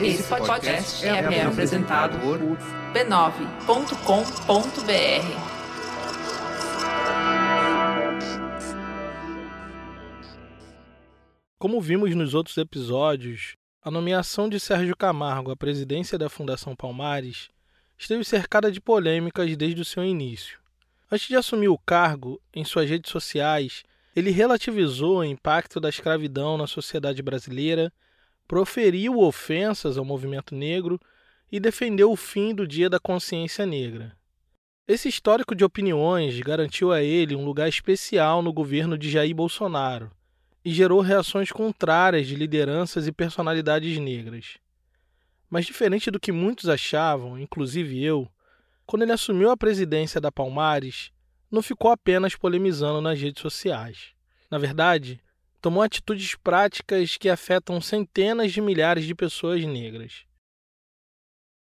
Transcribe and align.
Esse 0.00 0.22
podcast 0.24 1.06
é, 1.06 1.08
é 1.08 1.42
apresentado 1.42 2.18
por 2.20 2.38
b9.com.br. 2.38 3.26
Como 11.58 11.80
vimos 11.80 12.14
nos 12.14 12.34
outros 12.34 12.56
episódios, 12.58 13.54
a 13.82 13.90
nomeação 13.90 14.48
de 14.48 14.60
Sérgio 14.60 14.96
Camargo 14.96 15.50
à 15.50 15.56
presidência 15.56 16.18
da 16.18 16.28
Fundação 16.28 16.76
Palmares 16.76 17.48
esteve 17.98 18.24
cercada 18.24 18.70
de 18.70 18.80
polêmicas 18.80 19.56
desde 19.56 19.80
o 19.80 19.84
seu 19.84 20.04
início. 20.04 20.58
Antes 21.10 21.28
de 21.28 21.36
assumir 21.36 21.68
o 21.68 21.78
cargo, 21.78 22.40
em 22.52 22.64
suas 22.64 22.90
redes 22.90 23.10
sociais, 23.10 23.84
ele 24.16 24.30
relativizou 24.30 25.18
o 25.18 25.24
impacto 25.24 25.78
da 25.78 25.90
escravidão 25.90 26.56
na 26.56 26.66
sociedade 26.66 27.20
brasileira 27.22 27.92
proferiu 28.48 29.20
ofensas 29.20 29.98
ao 29.98 30.06
movimento 30.06 30.54
negro 30.54 30.98
e 31.52 31.60
defendeu 31.60 32.10
o 32.10 32.16
fim 32.16 32.54
do 32.54 32.66
Dia 32.66 32.88
da 32.88 32.98
Consciência 32.98 33.66
Negra. 33.66 34.16
Esse 34.88 35.06
histórico 35.06 35.54
de 35.54 35.64
opiniões 35.64 36.40
garantiu 36.40 36.92
a 36.92 37.02
ele 37.02 37.36
um 37.36 37.44
lugar 37.44 37.68
especial 37.68 38.40
no 38.40 38.54
governo 38.54 38.96
de 38.96 39.10
Jair 39.10 39.34
Bolsonaro 39.34 40.10
e 40.64 40.72
gerou 40.72 41.02
reações 41.02 41.52
contrárias 41.52 42.26
de 42.26 42.36
lideranças 42.36 43.06
e 43.06 43.12
personalidades 43.12 43.98
negras. 43.98 44.56
Mas, 45.50 45.66
diferente 45.66 46.10
do 46.10 46.18
que 46.18 46.32
muitos 46.32 46.70
achavam, 46.70 47.38
inclusive 47.38 48.02
eu, 48.02 48.26
quando 48.86 49.02
ele 49.02 49.12
assumiu 49.12 49.50
a 49.50 49.56
presidência 49.56 50.20
da 50.20 50.32
Palmares, 50.32 51.12
não 51.50 51.62
ficou 51.62 51.90
apenas 51.90 52.34
polemizando 52.34 53.00
nas 53.00 53.20
redes 53.20 53.42
sociais. 53.42 54.15
Na 54.50 54.58
verdade, 54.58 55.20
tomou 55.60 55.82
atitudes 55.82 56.34
práticas 56.34 57.16
que 57.16 57.28
afetam 57.28 57.80
centenas 57.80 58.52
de 58.52 58.60
milhares 58.60 59.04
de 59.04 59.14
pessoas 59.14 59.64
negras. 59.64 60.24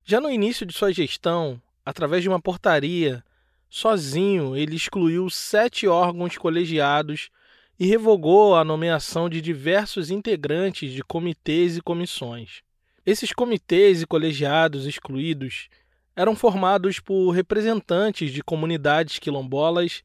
Já 0.05 0.21
no 0.21 0.31
início 0.31 0.65
de 0.65 0.73
sua 0.73 0.93
gestão, 0.93 1.61
através 1.85 2.23
de 2.23 2.29
uma 2.29 2.41
portaria, 2.41 3.25
sozinho 3.69 4.57
ele 4.57 4.77
excluiu 4.77 5.29
sete 5.31 5.87
órgãos 5.87 6.37
colegiados 6.37 7.31
e 7.79 7.87
revogou 7.87 8.57
a 8.57 8.65
nomeação 8.65 9.29
de 9.29 9.41
diversos 9.41 10.11
integrantes 10.11 10.93
de 10.93 11.03
comitês 11.03 11.77
e 11.77 11.81
comissões. 11.81 12.63
Esses 13.07 13.33
comitês 13.33 14.03
e 14.03 14.07
colegiados 14.07 14.87
excluídos 14.87 15.69
eram 16.17 16.35
formados 16.35 16.99
por 16.99 17.31
representantes 17.31 18.33
de 18.33 18.43
comunidades 18.43 19.19
quilombolas, 19.19 20.03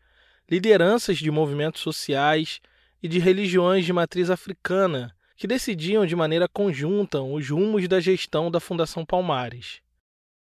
lideranças 0.49 1.17
de 1.17 1.31
movimentos 1.31 1.81
sociais 1.81 2.59
e 3.01 3.07
de 3.07 3.19
religiões 3.19 3.85
de 3.85 3.93
matriz 3.93 4.29
africana, 4.29 5.15
que 5.35 5.47
decidiam 5.47 6.05
de 6.05 6.15
maneira 6.15 6.47
conjunta 6.47 7.21
os 7.21 7.49
rumos 7.49 7.87
da 7.87 7.99
gestão 7.99 8.49
da 8.49 8.59
Fundação 8.59 9.05
Palmares. 9.05 9.81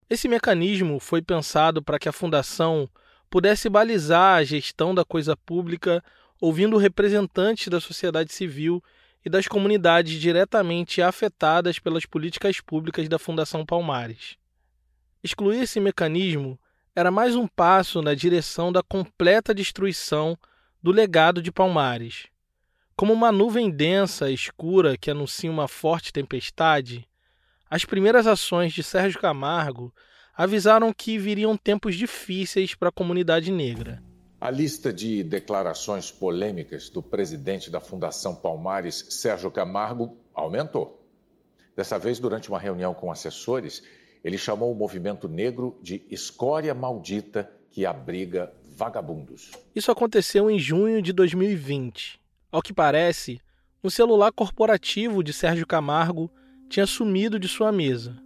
Esse 0.09 0.27
mecanismo 0.27 0.99
foi 0.99 1.21
pensado 1.21 1.83
para 1.83 1.99
que 1.99 2.07
a 2.07 2.13
Fundação 2.13 2.89
pudesse 3.29 3.69
balizar 3.69 4.37
a 4.37 4.43
gestão 4.43 4.95
da 4.95 5.03
coisa 5.03 5.35
pública 5.35 6.03
ouvindo 6.39 6.77
representantes 6.77 7.67
da 7.67 7.81
sociedade 7.81 8.31
civil 8.31 8.81
e 9.25 9.29
das 9.29 9.47
comunidades 9.47 10.19
diretamente 10.19 11.01
afetadas 11.01 11.79
pelas 11.79 12.05
políticas 12.05 12.61
públicas 12.61 13.09
da 13.09 13.19
Fundação 13.19 13.65
Palmares. 13.65 14.37
Excluir 15.21 15.63
esse 15.63 15.79
mecanismo 15.79 16.57
era 16.97 17.11
mais 17.11 17.35
um 17.35 17.45
passo 17.45 18.01
na 18.01 18.15
direção 18.15 18.71
da 18.71 18.81
completa 18.81 19.53
destruição 19.53 20.35
do 20.81 20.91
legado 20.91 21.43
de 21.43 21.51
Palmares. 21.51 22.25
Como 22.95 23.13
uma 23.13 23.31
nuvem 23.31 23.69
densa, 23.69 24.31
escura, 24.31 24.97
que 24.97 25.11
anuncia 25.11 25.51
uma 25.51 25.67
forte 25.67 26.11
tempestade, 26.11 27.07
as 27.69 27.85
primeiras 27.85 28.25
ações 28.25 28.73
de 28.73 28.81
Sérgio 28.81 29.21
Camargo 29.21 29.93
avisaram 30.35 30.91
que 30.91 31.19
viriam 31.19 31.55
tempos 31.55 31.95
difíceis 31.95 32.73
para 32.73 32.89
a 32.89 32.91
comunidade 32.91 33.51
negra. 33.51 34.01
A 34.41 34.49
lista 34.49 34.91
de 34.91 35.23
declarações 35.23 36.11
polêmicas 36.11 36.89
do 36.89 37.03
presidente 37.03 37.69
da 37.69 37.79
Fundação 37.79 38.33
Palmares, 38.33 39.05
Sérgio 39.11 39.51
Camargo, 39.51 40.17
aumentou. 40.33 41.07
Dessa 41.75 41.99
vez, 41.99 42.17
durante 42.17 42.49
uma 42.49 42.57
reunião 42.57 42.95
com 42.95 43.11
assessores, 43.11 43.83
ele 44.27 44.37
chamou 44.37 44.69
o 44.69 44.75
movimento 44.75 45.29
negro 45.29 45.79
de 45.81 46.03
escória 46.11 46.73
maldita 46.73 47.49
que 47.71 47.85
abriga 47.85 48.51
vagabundos. 48.75 49.51
Isso 49.73 49.89
aconteceu 49.89 50.51
em 50.51 50.59
junho 50.59 51.01
de 51.01 51.13
2020. 51.13 52.19
Ao 52.51 52.61
que 52.61 52.73
parece, 52.73 53.39
um 53.81 53.89
celular 53.89 54.33
corporativo 54.33 55.23
de 55.23 55.31
Sérgio 55.31 55.65
Camargo 55.65 56.29
tinha 56.67 56.85
sumido 56.85 57.39
de 57.39 57.47
sua 57.47 57.71
mesa. 57.71 58.17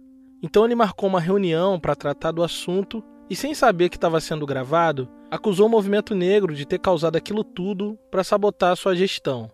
Então 0.42 0.64
ele 0.64 0.74
marcou 0.74 1.08
uma 1.08 1.20
reunião 1.20 1.78
para 1.78 1.94
tratar 1.94 2.32
do 2.32 2.42
assunto 2.42 3.00
e, 3.30 3.36
sem 3.36 3.54
saber 3.54 3.88
que 3.88 3.96
estava 3.96 4.20
sendo 4.20 4.44
gravado, 4.44 5.08
acusou 5.30 5.66
o 5.66 5.70
movimento 5.70 6.16
negro 6.16 6.52
de 6.52 6.66
ter 6.66 6.80
causado 6.80 7.14
aquilo 7.14 7.44
tudo 7.44 7.96
para 8.10 8.24
sabotar 8.24 8.76
sua 8.76 8.96
gestão. 8.96 9.48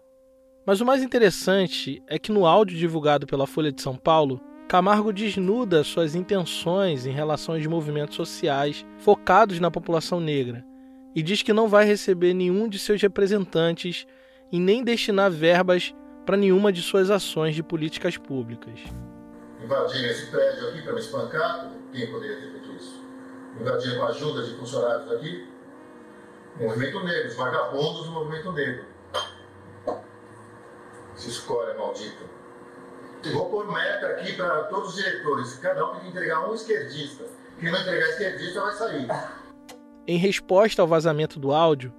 Mas 0.66 0.80
o 0.80 0.86
mais 0.86 1.02
interessante 1.02 2.02
é 2.06 2.18
que 2.18 2.32
no 2.32 2.46
áudio 2.46 2.78
divulgado 2.78 3.26
pela 3.26 3.46
Folha 3.46 3.70
de 3.70 3.82
São 3.82 3.96
Paulo, 3.96 4.40
Camargo 4.68 5.14
desnuda 5.14 5.82
suas 5.82 6.14
intenções 6.14 7.06
em 7.06 7.10
relação 7.10 7.54
aos 7.54 7.66
movimentos 7.66 8.14
sociais 8.14 8.84
focados 8.98 9.58
na 9.58 9.70
população 9.70 10.20
negra 10.20 10.62
e 11.14 11.22
diz 11.22 11.42
que 11.42 11.54
não 11.54 11.68
vai 11.68 11.86
receber 11.86 12.34
nenhum 12.34 12.68
de 12.68 12.78
seus 12.78 13.00
representantes 13.00 14.06
e 14.52 14.60
nem 14.60 14.84
destinar 14.84 15.30
verbas 15.30 15.94
para 16.26 16.36
nenhuma 16.36 16.70
de 16.70 16.82
suas 16.82 17.10
ações 17.10 17.54
de 17.54 17.62
políticas 17.62 18.18
públicas. 18.18 18.78
Invadir 19.64 20.04
esse 20.04 20.30
prédio 20.30 20.68
aqui 20.68 20.82
para 20.82 20.92
me 20.92 21.00
espancar, 21.00 21.72
quem 21.90 22.12
poderia 22.12 22.36
ter 22.36 22.50
feito 22.50 22.70
isso? 22.74 23.02
Invadir 23.58 23.96
com 23.96 24.02
a 24.02 24.08
ajuda 24.08 24.42
de 24.42 24.54
funcionários 24.54 25.10
aqui? 25.12 25.48
Movimento 26.60 27.02
Negro, 27.04 27.28
os 27.28 27.36
vagabundos 27.36 28.04
do 28.04 28.10
Movimento 28.10 28.52
Negro. 28.52 28.84
Se 31.16 31.30
escolha 31.30 31.72
maldita. 31.72 32.37
Vou 33.32 33.50
pôr 33.50 33.72
meta 33.72 34.06
aqui 34.08 34.34
para 34.34 34.64
todos 34.64 34.90
os 34.90 34.96
diretores. 34.96 35.54
Cada 35.56 35.84
um 35.84 35.92
tem 35.92 36.00
que 36.02 36.08
entregar 36.08 36.48
um 36.48 36.54
esquerdista. 36.54 37.24
Quem 37.58 37.72
não 37.72 37.80
entregar 37.80 38.08
esquerdista 38.08 38.60
vai 38.60 38.72
sair. 38.74 39.08
Em 40.06 40.16
resposta 40.16 40.80
ao 40.80 40.88
vazamento 40.88 41.38
do 41.38 41.52
áudio, 41.52 41.92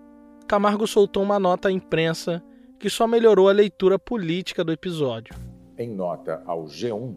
Camargo 0.47 0.88
soltou 0.88 1.22
uma 1.22 1.40
nota 1.40 1.68
à 1.68 1.72
imprensa 1.72 2.44
que 2.79 2.90
só 2.90 3.06
melhorou 3.06 3.50
a 3.50 3.53
leitura 3.53 4.00
política 4.00 4.63
do 4.63 4.72
episódio. 4.72 5.35
Em 5.78 5.94
nota 5.94 6.41
ao 6.46 6.66
G1, 6.66 7.16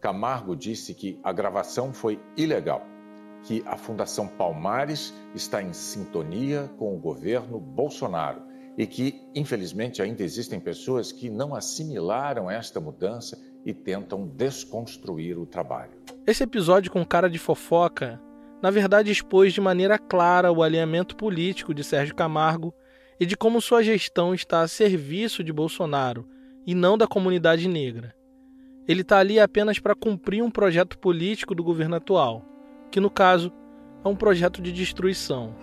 Camargo 0.00 0.56
disse 0.56 0.94
que 0.94 1.20
a 1.22 1.32
gravação 1.32 1.92
foi 1.92 2.18
ilegal, 2.36 2.82
que 3.44 3.62
a 3.66 3.76
Fundação 3.76 4.26
Palmares 4.26 5.14
está 5.34 5.62
em 5.62 5.72
sintonia 5.72 6.70
com 6.78 6.96
o 6.96 6.98
governo 6.98 7.60
Bolsonaro 7.60 8.51
e 8.76 8.86
que, 8.86 9.20
infelizmente, 9.34 10.00
ainda 10.00 10.22
existem 10.22 10.58
pessoas 10.58 11.12
que 11.12 11.28
não 11.28 11.54
assimilaram 11.54 12.50
esta 12.50 12.80
mudança 12.80 13.38
e 13.64 13.72
tentam 13.72 14.26
desconstruir 14.26 15.38
o 15.38 15.46
trabalho. 15.46 15.92
Esse 16.26 16.42
episódio 16.42 16.90
com 16.90 17.04
cara 17.04 17.28
de 17.28 17.38
fofoca 17.38 18.20
na 18.62 18.70
verdade 18.70 19.10
expôs 19.10 19.52
de 19.52 19.60
maneira 19.60 19.98
clara 19.98 20.52
o 20.52 20.62
alinhamento 20.62 21.16
político 21.16 21.74
de 21.74 21.82
Sérgio 21.82 22.14
Camargo 22.14 22.72
e 23.18 23.26
de 23.26 23.36
como 23.36 23.60
sua 23.60 23.82
gestão 23.82 24.32
está 24.32 24.62
a 24.62 24.68
serviço 24.68 25.42
de 25.42 25.52
Bolsonaro 25.52 26.28
e 26.64 26.72
não 26.72 26.96
da 26.96 27.08
comunidade 27.08 27.66
negra. 27.66 28.14
Ele 28.86 29.02
está 29.02 29.18
ali 29.18 29.40
apenas 29.40 29.80
para 29.80 29.96
cumprir 29.96 30.42
um 30.42 30.50
projeto 30.50 30.96
político 30.96 31.56
do 31.56 31.64
governo 31.64 31.96
atual, 31.96 32.44
que 32.90 33.00
no 33.00 33.10
caso 33.10 33.52
é 34.04 34.08
um 34.08 34.14
projeto 34.14 34.62
de 34.62 34.72
destruição. 34.72 35.56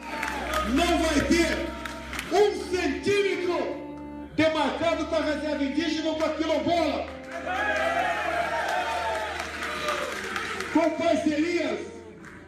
Não 0.76 0.98
vai 1.00 1.26
ter 1.28 1.69
reserva 5.30 5.64
indígena 5.64 6.10
ou 6.10 6.16
para 6.16 6.28
a 6.28 6.34
quilombola. 6.34 7.06
Com 10.74 10.90
parcerias 10.92 11.80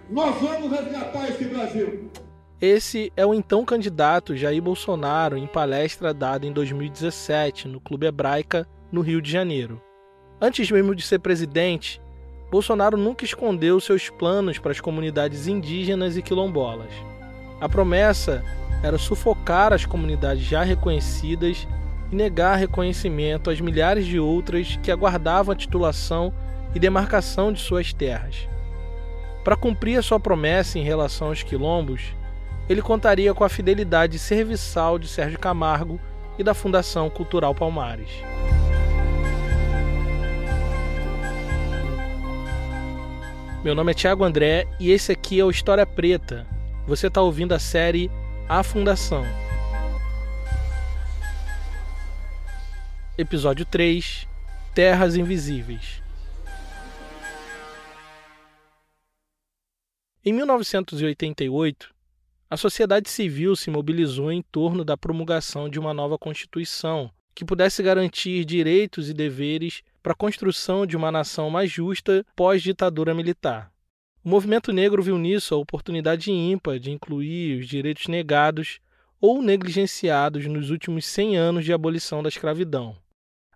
nós 0.10 0.36
vamos 0.42 0.72
resgatar 0.72 1.30
esse 1.30 1.46
Brasil. 1.46 2.12
Esse 2.60 3.12
é 3.16 3.26
o 3.26 3.34
então 3.34 3.64
candidato 3.66 4.36
Jair 4.36 4.62
Bolsonaro 4.62 5.38
em 5.38 5.48
palestra 5.48 6.14
dada 6.14 6.46
em 6.46 6.52
2017 6.52 7.68
no 7.68 7.80
Clube 7.80 8.06
Hebraica, 8.06 8.68
no 8.92 9.02
Rio 9.02 9.22
de 9.22 9.32
Janeiro. 9.32 9.82
Antes 10.40 10.70
mesmo 10.70 10.94
de 10.94 11.02
ser 11.02 11.20
presidente, 11.20 12.02
Bolsonaro 12.52 12.98
nunca 12.98 13.24
escondeu 13.24 13.80
seus 13.80 14.10
planos 14.10 14.60
para 14.60 14.72
as 14.72 14.82
comunidades 14.82 15.48
indígenas 15.48 16.18
e 16.18 16.22
quilombolas. 16.22 16.92
A 17.62 17.70
promessa 17.70 18.44
era 18.84 18.98
sufocar 18.98 19.72
as 19.72 19.86
comunidades 19.86 20.44
já 20.44 20.62
reconhecidas 20.62 21.66
e 22.12 22.16
negar 22.16 22.58
reconhecimento 22.58 23.50
às 23.50 23.62
milhares 23.62 24.06
de 24.06 24.20
outras 24.20 24.78
que 24.84 24.92
aguardavam 24.92 25.54
a 25.54 25.56
titulação 25.56 26.34
e 26.76 26.80
demarcação 26.80 27.52
de 27.52 27.60
suas 27.60 27.94
terras. 27.94 28.48
Para 29.44 29.56
cumprir 29.56 29.98
a 29.98 30.04
sua 30.04 30.20
promessa 30.20 30.78
em 30.78 30.84
relação 30.84 31.30
aos 31.30 31.42
quilombos, 31.42 32.14
ele 32.70 32.82
contaria 32.82 33.34
com 33.34 33.44
a 33.44 33.50
fidelidade 33.50 34.20
serviçal 34.20 35.00
de 35.00 35.08
Sérgio 35.08 35.40
Camargo 35.40 36.00
e 36.38 36.44
da 36.44 36.54
Fundação 36.54 37.10
Cultural 37.10 37.56
Palmares. 37.56 38.10
Meu 43.64 43.76
nome 43.76 43.92
é 43.92 43.96
Tiago 43.96 44.24
André 44.24 44.68
e 44.80 44.92
esse 44.92 45.12
aqui 45.12 45.40
é 45.40 45.46
o 45.46 45.52
História 45.52 45.86
Preta. 45.86 46.48
Você 46.88 47.08
está 47.08 47.22
ouvindo 47.22 47.54
a 47.54 47.60
série 47.60 48.10
A 48.50 48.64
Fundação. 48.64 49.24
Episódio 53.18 53.66
3 53.66 54.26
Terras 54.74 55.18
Invisíveis. 55.18 56.02
Em 60.24 60.32
1988, 60.32 61.94
a 62.50 62.56
sociedade 62.56 63.10
civil 63.10 63.54
se 63.58 63.70
mobilizou 63.70 64.32
em 64.32 64.42
torno 64.42 64.86
da 64.86 64.96
promulgação 64.96 65.68
de 65.68 65.78
uma 65.78 65.94
nova 65.94 66.18
Constituição 66.18 67.12
que 67.36 67.44
pudesse 67.44 67.84
garantir 67.84 68.46
direitos 68.46 69.10
e 69.10 69.14
deveres 69.14 69.84
para 70.02 70.14
a 70.14 70.16
construção 70.16 70.86
de 70.86 70.96
uma 70.96 71.12
nação 71.12 71.50
mais 71.50 71.70
justa 71.70 72.26
pós-ditadura 72.34 73.14
militar. 73.14 73.74
O 74.24 74.30
movimento 74.30 74.72
negro 74.72 75.04
viu 75.04 75.18
nisso 75.18 75.54
a 75.54 75.58
oportunidade 75.58 76.32
ímpar 76.32 76.80
de 76.80 76.92
incluir 76.92 77.60
os 77.60 77.68
direitos 77.68 78.08
negados 78.08 78.80
ou 79.22 79.42
negligenciados 79.42 80.48
nos 80.48 80.72
últimos 80.72 81.06
100 81.06 81.38
anos 81.38 81.64
de 81.64 81.72
abolição 81.72 82.24
da 82.24 82.30
escravidão. 82.30 82.98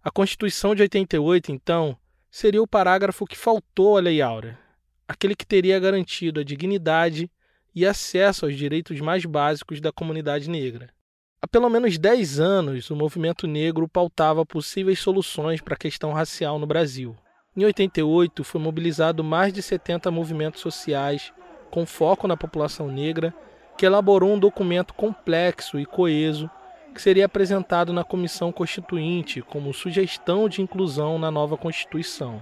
A 0.04 0.12
Constituição 0.12 0.76
de 0.76 0.84
88, 0.84 1.52
então, 1.52 1.98
seria 2.30 2.62
o 2.62 2.68
parágrafo 2.68 3.26
que 3.26 3.36
faltou 3.36 3.98
à 3.98 4.02
Lei 4.02 4.22
Áurea, 4.22 4.60
aquele 5.08 5.36
que 5.36 5.46
teria 5.46 5.80
garantido 5.80 6.40
a 6.40 6.44
dignidade 6.44 7.32
e 7.74 7.86
acesso 7.86 8.46
aos 8.46 8.56
direitos 8.56 9.02
mais 9.02 9.26
básicos 9.26 9.82
da 9.82 9.92
comunidade 9.92 10.48
negra. 10.48 10.94
Há 11.42 11.48
pelo 11.48 11.70
menos 11.70 11.98
10 11.98 12.40
anos, 12.40 12.90
o 12.90 12.96
movimento 12.96 13.48
negro 13.48 13.88
pautava 13.88 14.46
possíveis 14.46 15.00
soluções 15.00 15.62
para 15.62 15.74
a 15.74 15.78
questão 15.78 16.14
racial 16.14 16.60
no 16.60 16.68
Brasil. 16.68 17.16
Em 17.58 17.66
88, 17.66 18.44
foi 18.44 18.62
mobilizado 18.62 19.24
mais 19.24 19.54
de 19.54 19.62
70 19.62 20.12
movimentos 20.12 20.62
sociais 20.62 21.34
com 21.72 21.86
foco 21.86 22.28
na 22.28 22.38
população 22.38 22.92
negra, 22.92 23.34
que 23.78 23.86
elaborou 23.86 24.34
um 24.34 24.40
documento 24.40 24.94
complexo 24.94 25.80
e 25.80 25.86
coeso 25.86 26.50
que 26.94 27.02
seria 27.02 27.26
apresentado 27.26 27.92
na 27.92 28.06
comissão 28.06 28.52
constituinte 28.52 29.42
como 29.42 29.74
sugestão 29.74 30.48
de 30.48 30.62
inclusão 30.62 31.20
na 31.20 31.30
nova 31.30 31.58
Constituição. 31.58 32.42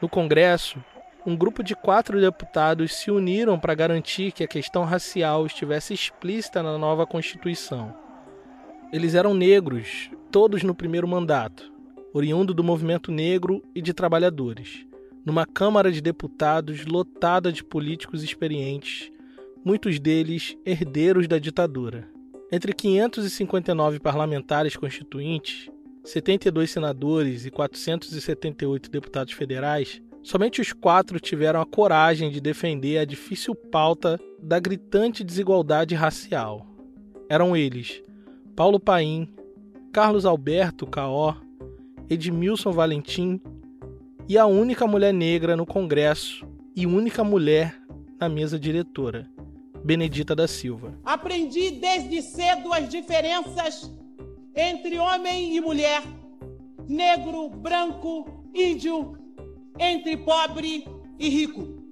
No 0.00 0.08
Congresso, 0.08 0.82
um 1.26 1.36
grupo 1.36 1.62
de 1.62 1.76
quatro 1.76 2.18
deputados 2.18 2.94
se 2.94 3.10
uniram 3.10 3.58
para 3.58 3.74
garantir 3.74 4.32
que 4.32 4.42
a 4.42 4.48
questão 4.48 4.84
racial 4.84 5.44
estivesse 5.44 5.92
explícita 5.92 6.62
na 6.62 6.78
nova 6.78 7.06
Constituição. 7.06 7.94
Eles 8.90 9.14
eram 9.14 9.34
negros, 9.34 10.10
todos 10.30 10.62
no 10.62 10.74
primeiro 10.74 11.06
mandato, 11.06 11.70
oriundo 12.14 12.54
do 12.54 12.64
movimento 12.64 13.12
negro 13.12 13.62
e 13.74 13.82
de 13.82 13.92
trabalhadores, 13.92 14.86
numa 15.26 15.44
Câmara 15.44 15.92
de 15.92 16.00
Deputados 16.00 16.86
lotada 16.86 17.52
de 17.52 17.62
políticos 17.62 18.22
experientes, 18.22 19.12
muitos 19.64 19.98
deles 19.98 20.56
herdeiros 20.64 21.26
da 21.26 21.38
ditadura. 21.38 22.08
Entre 22.50 22.72
559 22.72 24.00
parlamentares 24.00 24.76
constituintes, 24.76 25.70
72 26.04 26.70
senadores 26.70 27.44
e 27.44 27.50
478 27.50 28.90
deputados 28.90 29.34
federais, 29.34 30.00
somente 30.22 30.60
os 30.60 30.72
quatro 30.72 31.20
tiveram 31.20 31.60
a 31.60 31.66
coragem 31.66 32.30
de 32.30 32.40
defender 32.40 32.98
a 32.98 33.04
difícil 33.04 33.54
pauta 33.54 34.18
da 34.42 34.58
gritante 34.58 35.22
desigualdade 35.22 35.94
racial. 35.94 36.66
Eram 37.28 37.56
eles 37.56 38.02
Paulo 38.56 38.80
Paim, 38.80 39.28
Carlos 39.92 40.24
Alberto 40.24 40.86
Caó, 40.86 41.36
Edmilson 42.08 42.72
Valentim 42.72 43.40
e 44.28 44.38
a 44.38 44.46
única 44.46 44.86
mulher 44.86 45.12
negra 45.12 45.56
no 45.56 45.66
Congresso 45.66 46.46
e 46.74 46.86
única 46.86 47.22
mulher 47.22 47.78
na 48.18 48.28
mesa 48.28 48.58
diretora, 48.58 49.28
Benedita 49.88 50.36
da 50.36 50.46
Silva. 50.46 50.92
Aprendi 51.02 51.70
desde 51.70 52.20
cedo 52.20 52.74
as 52.74 52.90
diferenças 52.90 53.90
entre 54.54 54.98
homem 54.98 55.56
e 55.56 55.62
mulher, 55.62 56.02
negro, 56.86 57.48
branco, 57.48 58.44
índio, 58.54 59.16
entre 59.78 60.18
pobre 60.18 60.86
e 61.18 61.30
rico. 61.30 61.82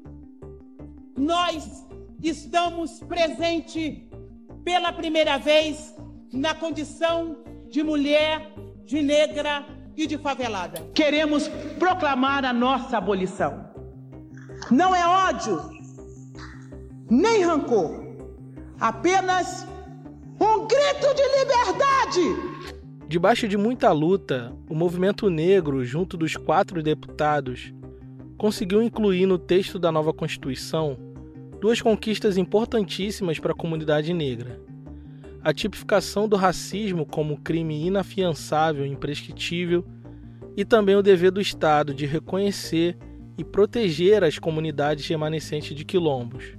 Nós 1.17 1.87
estamos 2.23 3.01
presentes 3.01 4.03
pela 4.63 4.93
primeira 4.93 5.39
vez 5.39 5.97
na 6.31 6.55
condição 6.55 7.39
de 7.71 7.83
mulher, 7.83 8.53
de 8.85 9.01
negra 9.01 9.65
e 9.97 10.07
de 10.07 10.19
favelada. 10.19 10.87
Queremos 10.93 11.49
proclamar 11.79 12.45
a 12.45 12.53
nossa 12.53 12.99
abolição. 12.99 13.71
Não 14.71 14.95
é 14.95 15.07
ódio, 15.07 15.76
nem 17.11 17.45
rancor, 17.45 18.05
apenas 18.81 19.67
um 20.41 20.67
grito 20.67 21.15
de 21.15 21.23
liberdade. 21.39 22.67
Debaixo 23.09 23.47
de 23.47 23.57
muita 23.57 23.93
luta, 23.93 24.53
o 24.69 24.75
movimento 24.75 25.31
negro, 25.31 25.85
junto 25.85 26.17
dos 26.17 26.37
quatro 26.37 26.83
deputados, 26.83 27.73
conseguiu 28.37 28.83
incluir 28.83 29.27
no 29.27 29.39
texto 29.39 29.79
da 29.79 29.93
nova 29.93 30.13
Constituição 30.13 30.99
duas 31.61 31.81
conquistas 31.81 32.37
importantíssimas 32.37 33.39
para 33.39 33.53
a 33.53 33.57
comunidade 33.57 34.13
negra. 34.13 34.61
A 35.43 35.55
tipificação 35.55 36.29
do 36.29 36.35
racismo 36.37 37.07
como 37.07 37.41
crime 37.41 37.87
inafiançável 37.87 38.85
e 38.85 38.91
imprescritível 38.91 39.85
e 40.57 40.65
também 40.65 40.97
o 40.97 41.03
dever 41.03 41.31
do 41.31 41.41
Estado 41.41 41.95
de 41.95 42.05
reconhecer 42.05 42.99
e 43.39 43.45
proteger 43.45 44.25
as 44.25 44.39
comunidades 44.39 45.07
remanescentes 45.07 45.75
de 45.77 45.85
quilombos, 45.85 46.57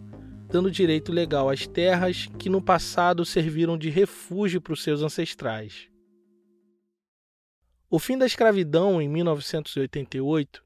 dando 0.47 0.71
direito 0.71 1.11
legal 1.11 1.49
às 1.49 1.67
terras 1.67 2.27
que 2.39 2.49
no 2.49 2.61
passado 2.61 3.25
serviram 3.25 3.77
de 3.77 3.89
refúgio 3.89 4.61
para 4.61 4.73
os 4.73 4.81
seus 4.81 5.01
ancestrais. 5.01 5.89
O 7.89 7.99
fim 7.99 8.17
da 8.17 8.25
escravidão 8.25 9.01
em 9.01 9.07
1988 9.07 10.63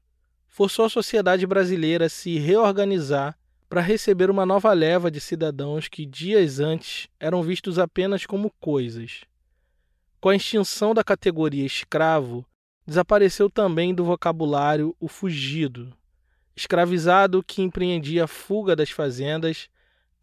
forçou 0.48 0.84
a 0.84 0.90
sociedade 0.90 1.46
brasileira 1.46 2.06
a 2.06 2.08
se 2.08 2.38
reorganizar 2.38 3.38
para 3.68 3.80
receber 3.80 4.28
uma 4.28 4.44
nova 4.44 4.72
leva 4.72 5.10
de 5.10 5.20
cidadãos 5.20 5.88
que 5.88 6.04
dias 6.04 6.60
antes 6.60 7.08
eram 7.18 7.42
vistos 7.42 7.78
apenas 7.78 8.26
como 8.26 8.52
coisas. 8.60 9.22
Com 10.20 10.28
a 10.28 10.36
extinção 10.36 10.92
da 10.92 11.02
categoria 11.02 11.64
escravo, 11.64 12.44
desapareceu 12.86 13.48
também 13.48 13.94
do 13.94 14.04
vocabulário 14.04 14.94
o 15.00 15.08
fugido, 15.08 15.90
escravizado 16.54 17.42
que 17.42 17.62
empreendia 17.62 18.24
a 18.24 18.28
fuga 18.28 18.76
das 18.76 18.90
fazendas, 18.90 19.70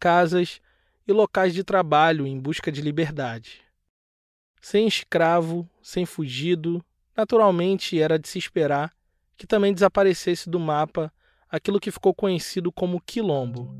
casas 0.00 0.60
e 1.06 1.12
locais 1.12 1.52
de 1.52 1.62
trabalho 1.62 2.26
em 2.26 2.40
busca 2.40 2.72
de 2.72 2.80
liberdade. 2.80 3.60
Sem 4.62 4.88
escravo, 4.88 5.68
sem 5.82 6.06
fugido, 6.06 6.82
naturalmente 7.14 8.00
era 8.00 8.18
de 8.18 8.26
se 8.26 8.38
esperar 8.38 8.92
que 9.36 9.46
também 9.46 9.74
desaparecesse 9.74 10.48
do 10.48 10.58
mapa 10.58 11.12
aquilo 11.50 11.80
que 11.80 11.90
ficou 11.90 12.14
conhecido 12.14 12.72
como 12.72 13.00
quilombo. 13.00 13.74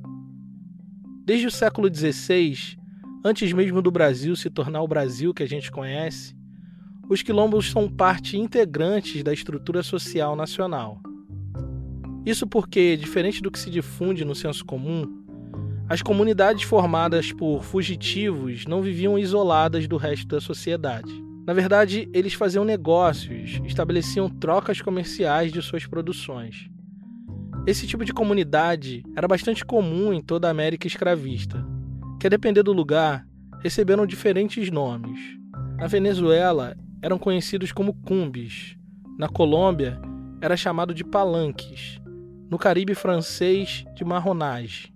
Desde 1.25 1.47
o 1.47 1.51
século 1.51 1.93
XVI, 1.95 2.79
antes 3.25 3.53
mesmo 3.53 3.81
do 3.81 3.91
Brasil 3.91 4.37
se 4.37 4.51
tornar 4.51 4.83
o 4.83 4.89
Brasil 4.89 5.33
que 5.33 5.43
a 5.43 5.49
gente 5.49 5.71
conhece, 5.71 6.35
os 7.09 7.23
quilombos 7.23 7.71
são 7.71 7.89
parte 7.89 8.39
integrante 8.39 9.23
da 9.23 9.33
estrutura 9.33 9.83
social 9.83 10.37
nacional. 10.37 11.01
Isso 12.25 12.47
porque, 12.47 12.97
diferente 12.97 13.41
do 13.41 13.51
que 13.51 13.59
se 13.59 13.71
difunde 13.71 14.25
no 14.25 14.35
senso 14.35 14.65
comum, 14.65 15.20
as 15.91 16.03
comunidades 16.03 16.63
formadas 16.63 17.33
por 17.33 17.65
fugitivos 17.65 18.65
não 18.65 18.81
viviam 18.81 19.19
isoladas 19.19 19.89
do 19.89 19.97
resto 19.97 20.25
da 20.29 20.41
sociedade. 20.41 21.11
Na 21.45 21.53
verdade, 21.53 22.09
eles 22.15 22.33
faziam 22.33 22.65
negócios, 22.65 23.61
estabeleciam 23.65 24.29
trocas 24.31 24.81
comerciais 24.81 25.51
de 25.51 25.61
suas 25.61 25.87
produções. 25.87 26.71
Esse 27.67 27.89
tipo 27.89 28.05
de 28.05 28.13
comunidade 28.13 29.03
era 29.17 29.27
bastante 29.27 29.65
comum 29.65 30.13
em 30.13 30.21
toda 30.21 30.47
a 30.47 30.53
América 30.53 30.87
escravista, 30.87 31.67
que 32.21 32.29
a 32.29 32.31
depender 32.31 32.63
do 32.63 32.73
lugar, 32.73 33.27
receberam 33.61 34.07
diferentes 34.07 34.71
nomes. 34.71 35.19
Na 35.77 35.89
Venezuela, 35.89 36.77
eram 37.03 37.19
conhecidos 37.19 37.73
como 37.73 37.95
cumbis. 37.95 38.77
Na 39.19 39.29
Colômbia, 39.29 40.01
era 40.41 40.57
chamado 40.57 40.95
de 40.95 41.03
palanques. 41.03 42.01
No 42.49 42.59
Caribe 42.59 42.95
francês, 42.95 43.85
de 43.97 44.05
marronage. 44.05 44.90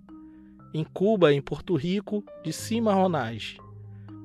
Em 0.75 0.83
Cuba 0.83 1.33
em 1.33 1.41
Porto 1.41 1.75
Rico, 1.75 2.23
de 2.43 2.53
cimarronage. 2.53 3.57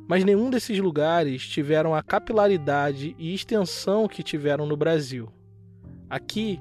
Mas 0.07 0.25
nenhum 0.25 0.51
desses 0.51 0.79
lugares 0.79 1.49
tiveram 1.49 1.95
a 1.95 2.03
capilaridade 2.03 3.15
e 3.19 3.33
extensão 3.33 4.07
que 4.07 4.23
tiveram 4.23 4.67
no 4.67 4.77
Brasil. 4.77 5.33
Aqui, 6.11 6.61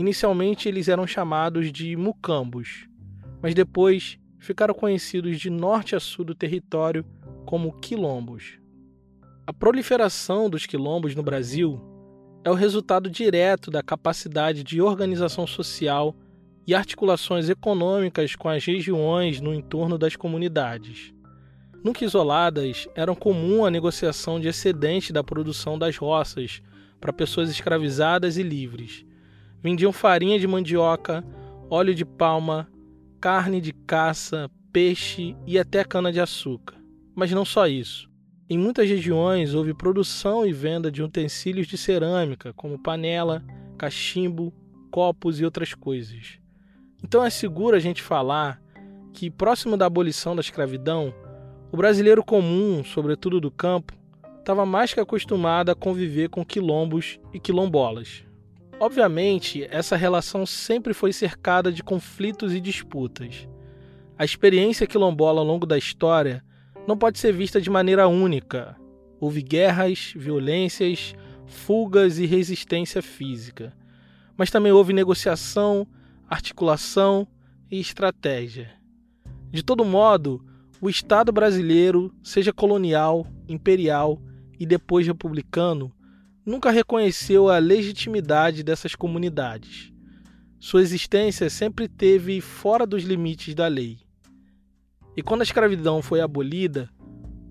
Inicialmente 0.00 0.66
eles 0.68 0.88
eram 0.88 1.06
chamados 1.06 1.70
de 1.72 1.96
mucambos, 1.96 2.88
mas 3.42 3.54
depois 3.54 4.18
ficaram 4.38 4.72
conhecidos 4.72 5.38
de 5.38 5.50
norte 5.50 5.94
a 5.94 6.00
sul 6.00 6.24
do 6.24 6.34
território 6.34 7.04
como 7.44 7.78
quilombos. 7.80 8.58
A 9.46 9.52
proliferação 9.52 10.48
dos 10.48 10.64
quilombos 10.64 11.14
no 11.14 11.22
Brasil 11.22 11.78
é 12.44 12.50
o 12.50 12.54
resultado 12.54 13.10
direto 13.10 13.70
da 13.70 13.82
capacidade 13.82 14.62
de 14.62 14.80
organização 14.80 15.46
social 15.46 16.16
e 16.66 16.74
articulações 16.74 17.48
econômicas 17.48 18.36
com 18.36 18.48
as 18.48 18.64
regiões 18.64 19.40
no 19.40 19.54
entorno 19.54 19.98
das 19.98 20.16
comunidades. 20.16 21.12
Nunca 21.82 22.04
isoladas, 22.04 22.86
era 22.94 23.14
comum 23.14 23.64
a 23.64 23.70
negociação 23.70 24.38
de 24.38 24.48
excedente 24.48 25.12
da 25.12 25.24
produção 25.24 25.78
das 25.78 25.96
roças 25.96 26.60
para 27.00 27.12
pessoas 27.12 27.50
escravizadas 27.50 28.36
e 28.36 28.42
livres. 28.42 29.04
Vendiam 29.62 29.92
farinha 29.92 30.38
de 30.38 30.46
mandioca, 30.46 31.24
óleo 31.70 31.94
de 31.94 32.04
palma, 32.04 32.68
carne 33.20 33.60
de 33.60 33.72
caça, 33.72 34.50
peixe 34.72 35.36
e 35.46 35.58
até 35.58 35.82
cana-de-açúcar. 35.84 36.76
Mas 37.14 37.30
não 37.30 37.44
só 37.44 37.66
isso. 37.66 38.10
Em 38.48 38.58
muitas 38.58 38.88
regiões 38.88 39.54
houve 39.54 39.72
produção 39.72 40.44
e 40.44 40.52
venda 40.52 40.90
de 40.90 41.02
utensílios 41.02 41.66
de 41.66 41.78
cerâmica, 41.78 42.52
como 42.52 42.82
panela, 42.82 43.44
cachimbo, 43.78 44.52
copos 44.90 45.38
e 45.38 45.44
outras 45.44 45.72
coisas. 45.72 46.39
Então 47.02 47.24
é 47.24 47.30
seguro 47.30 47.76
a 47.76 47.80
gente 47.80 48.02
falar 48.02 48.60
que, 49.12 49.30
próximo 49.30 49.76
da 49.76 49.86
abolição 49.86 50.34
da 50.34 50.40
escravidão, 50.40 51.14
o 51.72 51.76
brasileiro 51.76 52.24
comum, 52.24 52.82
sobretudo 52.84 53.40
do 53.40 53.50
campo, 53.50 53.94
estava 54.38 54.66
mais 54.66 54.92
que 54.92 55.00
acostumado 55.00 55.70
a 55.70 55.74
conviver 55.74 56.28
com 56.28 56.44
quilombos 56.44 57.18
e 57.32 57.38
quilombolas. 57.38 58.24
Obviamente, 58.78 59.66
essa 59.70 59.96
relação 59.96 60.46
sempre 60.46 60.94
foi 60.94 61.12
cercada 61.12 61.70
de 61.70 61.82
conflitos 61.82 62.54
e 62.54 62.60
disputas. 62.60 63.46
A 64.18 64.24
experiência 64.24 64.86
quilombola 64.86 65.40
ao 65.40 65.46
longo 65.46 65.66
da 65.66 65.78
história 65.78 66.42
não 66.86 66.96
pode 66.96 67.18
ser 67.18 67.32
vista 67.32 67.60
de 67.60 67.70
maneira 67.70 68.08
única. 68.08 68.76
Houve 69.20 69.42
guerras, 69.42 70.12
violências, 70.16 71.14
fugas 71.46 72.18
e 72.18 72.26
resistência 72.26 73.02
física. 73.02 73.72
Mas 74.36 74.50
também 74.50 74.72
houve 74.72 74.92
negociação, 74.92 75.86
articulação 76.30 77.26
e 77.68 77.80
estratégia. 77.80 78.70
De 79.50 79.64
todo 79.64 79.84
modo, 79.84 80.40
o 80.80 80.88
Estado 80.88 81.32
brasileiro, 81.32 82.14
seja 82.22 82.52
colonial, 82.52 83.26
imperial 83.48 84.22
e 84.56 84.64
depois 84.64 85.08
republicano, 85.08 85.92
nunca 86.46 86.70
reconheceu 86.70 87.48
a 87.48 87.58
legitimidade 87.58 88.62
dessas 88.62 88.94
comunidades. 88.94 89.92
Sua 90.60 90.82
existência 90.82 91.50
sempre 91.50 91.88
teve 91.88 92.40
fora 92.40 92.86
dos 92.86 93.02
limites 93.02 93.52
da 93.52 93.66
lei. 93.66 93.98
E 95.16 95.22
quando 95.22 95.40
a 95.40 95.44
escravidão 95.44 96.00
foi 96.00 96.20
abolida, 96.20 96.88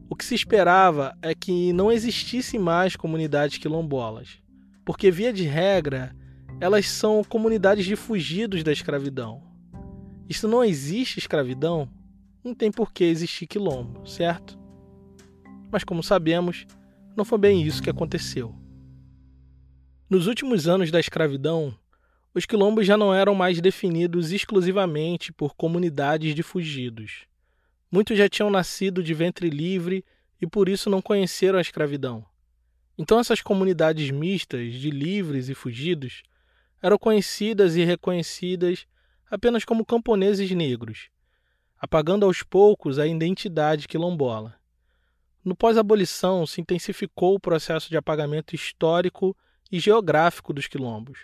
o 0.09 0.15
que 0.15 0.23
se 0.23 0.35
esperava 0.35 1.17
é 1.21 1.35
que 1.35 1.73
não 1.73 1.91
existisse 1.91 2.57
mais 2.57 2.95
comunidades 2.95 3.57
quilombolas, 3.57 4.39
porque, 4.85 5.11
via 5.11 5.33
de 5.33 5.43
regra, 5.43 6.15
elas 6.61 6.87
são 6.87 7.23
comunidades 7.23 7.85
de 7.85 7.95
fugidos 7.95 8.63
da 8.63 8.71
escravidão. 8.71 9.41
E 10.27 10.33
se 10.33 10.45
não 10.45 10.63
existe 10.63 11.17
escravidão, 11.17 11.89
não 12.43 12.53
tem 12.53 12.69
por 12.71 12.91
que 12.91 13.05
existir 13.05 13.47
quilombo, 13.47 14.05
certo? 14.05 14.59
Mas 15.71 15.85
como 15.85 16.03
sabemos, 16.03 16.65
não 17.15 17.23
foi 17.23 17.37
bem 17.37 17.63
isso 17.63 17.81
que 17.81 17.89
aconteceu. 17.89 18.53
Nos 20.09 20.27
últimos 20.27 20.67
anos 20.67 20.91
da 20.91 20.99
escravidão, 20.99 21.73
os 22.33 22.45
quilombos 22.45 22.85
já 22.85 22.97
não 22.97 23.13
eram 23.13 23.33
mais 23.33 23.61
definidos 23.61 24.31
exclusivamente 24.31 25.31
por 25.31 25.55
comunidades 25.55 26.35
de 26.35 26.43
fugidos. 26.43 27.25
Muitos 27.91 28.17
já 28.17 28.27
tinham 28.27 28.49
nascido 28.49 29.01
de 29.01 29.13
ventre 29.13 29.49
livre 29.49 30.03
e 30.41 30.45
por 30.45 30.67
isso 30.67 30.89
não 30.89 31.01
conheceram 31.01 31.57
a 31.57 31.61
escravidão. 31.61 32.25
Então, 32.97 33.17
essas 33.19 33.41
comunidades 33.41 34.11
mistas 34.11 34.73
de 34.73 34.91
livres 34.91 35.47
e 35.47 35.55
fugidos 35.55 36.21
eram 36.81 36.97
conhecidas 36.97 37.75
e 37.75 37.83
reconhecidas 37.83 38.85
apenas 39.29 39.63
como 39.63 39.85
camponeses 39.85 40.49
negros, 40.51 41.09
apagando 41.79 42.25
aos 42.25 42.41
poucos 42.43 42.97
a 42.97 43.05
identidade 43.05 43.87
quilombola. 43.87 44.55
No 45.43 45.55
pós-abolição, 45.55 46.45
se 46.45 46.59
intensificou 46.59 47.35
o 47.35 47.39
processo 47.39 47.89
de 47.89 47.97
apagamento 47.97 48.55
histórico 48.55 49.35
e 49.71 49.79
geográfico 49.79 50.53
dos 50.53 50.67
quilombos. 50.67 51.19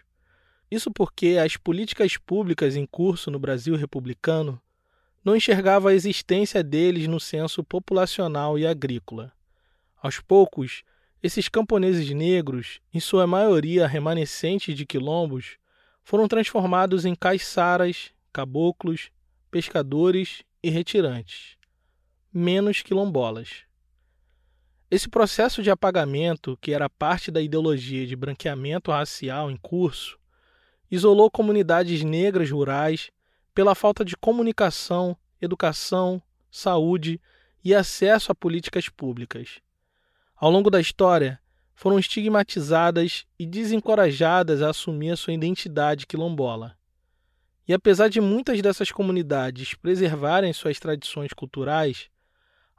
Isso 0.69 0.91
porque 0.91 1.37
as 1.43 1.57
políticas 1.57 2.17
públicas 2.17 2.75
em 2.75 2.85
curso 2.85 3.29
no 3.29 3.39
Brasil 3.39 3.75
republicano 3.75 4.61
não 5.23 5.35
enxergavam 5.35 5.89
a 5.89 5.93
existência 5.93 6.63
deles 6.63 7.07
no 7.07 7.19
censo 7.19 7.63
populacional 7.63 8.57
e 8.59 8.65
agrícola. 8.65 9.33
Aos 10.01 10.19
poucos, 10.19 10.83
esses 11.25 11.49
camponeses 11.49 12.07
negros, 12.11 12.79
em 12.93 12.99
sua 12.99 13.25
maioria 13.25 13.87
remanescentes 13.87 14.75
de 14.75 14.85
quilombos, 14.85 15.57
foram 16.03 16.27
transformados 16.27 17.03
em 17.03 17.15
caiçaras, 17.15 18.11
caboclos 18.31 19.09
pescadores 19.49 20.43
e 20.61 20.69
retirantes, 20.69 21.57
menos 22.31 22.83
quilombolas. 22.83 23.63
Esse 24.91 25.09
processo 25.09 25.63
de 25.63 25.71
apagamento, 25.71 26.55
que 26.61 26.73
era 26.73 26.87
parte 26.87 27.31
da 27.31 27.41
ideologia 27.41 28.05
de 28.05 28.15
branqueamento 28.15 28.91
racial 28.91 29.49
em 29.49 29.57
curso, 29.57 30.19
isolou 30.91 31.31
comunidades 31.31 32.03
negras 32.03 32.51
rurais 32.51 33.09
pela 33.51 33.73
falta 33.73 34.05
de 34.05 34.15
comunicação, 34.15 35.17
educação, 35.41 36.21
saúde 36.51 37.19
e 37.63 37.73
acesso 37.73 38.31
a 38.31 38.35
políticas 38.35 38.89
públicas. 38.89 39.64
Ao 40.45 40.51
longo 40.51 40.69
da 40.69 40.79
história, 40.79 41.39
foram 41.73 41.97
estigmatizadas 41.97 43.25
e 43.39 43.47
desencorajadas 43.47 44.61
a 44.61 44.69
assumir 44.69 45.09
a 45.09 45.17
sua 45.17 45.33
identidade 45.33 46.05
quilombola. 46.05 46.77
E 47.67 47.73
apesar 47.73 48.09
de 48.09 48.21
muitas 48.21 48.61
dessas 48.61 48.91
comunidades 48.91 49.73
preservarem 49.73 50.53
suas 50.53 50.79
tradições 50.79 51.33
culturais, 51.33 52.11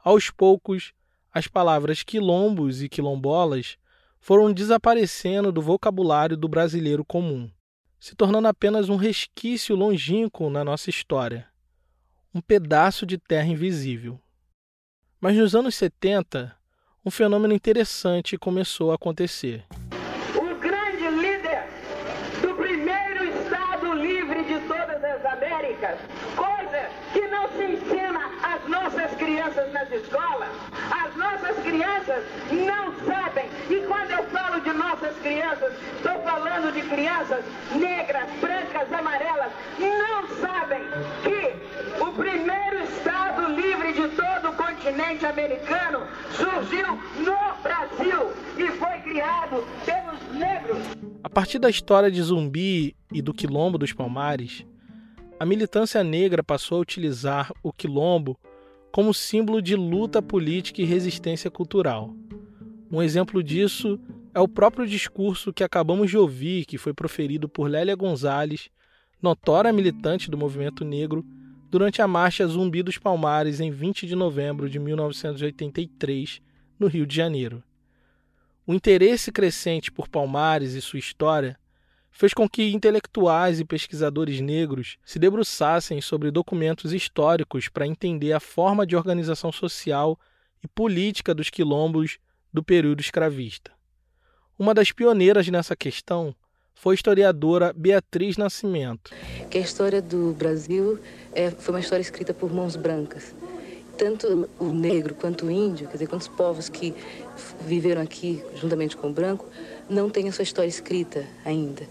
aos 0.01 0.29
poucos 0.29 0.93
as 1.29 1.49
palavras 1.49 2.03
quilombos 2.03 2.81
e 2.81 2.87
quilombolas 2.87 3.77
foram 4.17 4.53
desaparecendo 4.53 5.51
do 5.51 5.61
vocabulário 5.61 6.37
do 6.37 6.47
brasileiro 6.47 7.03
comum, 7.03 7.51
se 7.99 8.15
tornando 8.15 8.47
apenas 8.47 8.87
um 8.87 8.95
resquício 8.95 9.75
longínquo 9.75 10.49
na 10.49 10.63
nossa 10.63 10.89
história, 10.89 11.45
um 12.33 12.39
pedaço 12.39 13.05
de 13.05 13.17
terra 13.17 13.47
invisível. 13.47 14.17
Mas 15.19 15.35
nos 15.35 15.53
anos 15.53 15.75
70, 15.75 16.56
um 17.07 17.11
fenômeno 17.11 17.53
interessante 17.53 18.37
começou 18.37 18.91
a 18.91 18.95
acontecer. 18.95 19.63
Américas, 25.31 25.99
coisa 26.35 26.89
que 27.13 27.21
não 27.27 27.47
se 27.49 27.63
ensina 27.63 28.19
às 28.43 28.67
nossas 28.67 29.11
crianças 29.17 29.71
nas 29.71 29.89
escolas. 29.91 30.49
As 30.91 31.15
nossas 31.15 31.57
crianças 31.63 32.23
não 32.51 32.93
sabem. 33.05 33.45
E 33.69 33.85
quando 33.87 34.11
eu 34.11 34.23
falo 34.25 34.59
de 34.61 34.73
nossas 34.73 35.15
crianças, 35.17 35.73
estou 35.95 36.21
falando 36.23 36.73
de 36.73 36.81
crianças 36.81 37.43
negras, 37.75 38.29
brancas, 38.41 38.91
amarelas, 38.91 39.51
não 39.79 40.27
sabem 40.39 40.81
que 41.23 42.03
o 42.03 42.11
primeiro 42.13 42.66
continente 44.87 45.25
americano 45.25 46.07
surgiu 46.31 46.87
no 47.17 47.61
Brasil 47.61 48.31
e 48.57 48.71
foi 48.71 48.99
criado 49.01 49.65
pelos 49.85 50.39
negros. 50.39 50.77
A 51.21 51.29
partir 51.29 51.59
da 51.59 51.69
história 51.69 52.09
de 52.09 52.21
Zumbi 52.21 52.95
e 53.11 53.21
do 53.21 53.33
Quilombo 53.33 53.77
dos 53.77 53.91
Palmares, 53.91 54.65
a 55.37 55.45
militância 55.45 56.01
negra 56.05 56.41
passou 56.41 56.77
a 56.77 56.81
utilizar 56.81 57.51
o 57.61 57.73
quilombo 57.73 58.39
como 58.89 59.13
símbolo 59.13 59.61
de 59.61 59.75
luta 59.75 60.21
política 60.21 60.81
e 60.81 60.85
resistência 60.85 61.51
cultural. 61.51 62.15
Um 62.89 63.03
exemplo 63.03 63.43
disso 63.43 63.99
é 64.33 64.39
o 64.39 64.47
próprio 64.47 64.87
discurso 64.87 65.51
que 65.51 65.65
acabamos 65.65 66.09
de 66.09 66.17
ouvir, 66.17 66.65
que 66.65 66.77
foi 66.77 66.93
proferido 66.93 67.49
por 67.49 67.69
Lélia 67.69 67.95
Gonzalez, 67.95 68.69
notória 69.21 69.73
militante 69.73 70.31
do 70.31 70.37
movimento 70.37 70.85
negro, 70.85 71.25
durante 71.69 72.01
a 72.01 72.07
Marcha 72.07 72.47
Zumbi 72.47 72.81
dos 72.81 72.97
Palmares 72.97 73.59
em 73.59 73.69
20 73.69 74.07
de 74.07 74.15
novembro 74.15 74.69
de 74.69 74.79
1983, 74.79 76.41
no 76.79 76.87
Rio 76.87 77.05
de 77.05 77.15
Janeiro. 77.15 77.63
O 78.65 78.73
interesse 78.73 79.31
crescente 79.31 79.91
por 79.91 80.07
Palmares 80.07 80.73
e 80.73 80.81
sua 80.81 80.99
história 80.99 81.57
fez 82.11 82.33
com 82.33 82.49
que 82.49 82.71
intelectuais 82.71 83.59
e 83.59 83.65
pesquisadores 83.65 84.41
negros 84.41 84.97
se 85.05 85.19
debruçassem 85.19 86.01
sobre 86.01 86.31
documentos 86.31 86.93
históricos 86.93 87.69
para 87.69 87.85
entender 87.85 88.33
a 88.33 88.39
forma 88.39 88.87
de 88.87 88.95
organização 88.95 89.51
social 89.51 90.19
e 90.63 90.67
política 90.67 91.33
dos 91.35 91.49
quilombos 91.49 92.17
do 92.51 92.63
período 92.63 93.01
escravista. 93.01 93.71
Uma 94.57 94.73
das 94.73 94.91
pioneiras 94.91 95.47
nessa 95.47 95.75
questão 95.75 96.35
foi 96.79 96.93
a 96.93 96.95
historiadora 96.95 97.73
Beatriz 97.75 98.37
Nascimento. 98.37 99.11
Que 99.49 99.57
a 99.57 99.61
história 99.61 99.99
do 99.99 100.35
Brasil 100.37 100.99
é, 101.33 101.49
foi 101.49 101.73
uma 101.73 101.79
história 101.79 102.01
escrita 102.01 102.33
por 102.33 102.53
mãos 102.53 102.75
brancas. 102.75 103.33
Tanto 103.97 104.47
o 104.59 104.65
negro 104.65 105.15
quanto 105.15 105.47
o 105.47 105.51
índio, 105.51 105.87
quer 105.87 105.93
dizer, 105.93 106.07
quantos 106.07 106.27
povos 106.27 106.69
que 106.69 106.93
viveram 107.65 108.01
aqui 108.01 108.43
juntamente 108.55 108.95
com 108.95 109.09
o 109.09 109.11
branco, 109.11 109.45
não 109.89 110.07
têm 110.07 110.29
a 110.29 110.31
sua 110.31 110.43
história 110.43 110.69
escrita 110.69 111.25
ainda. 111.43 111.81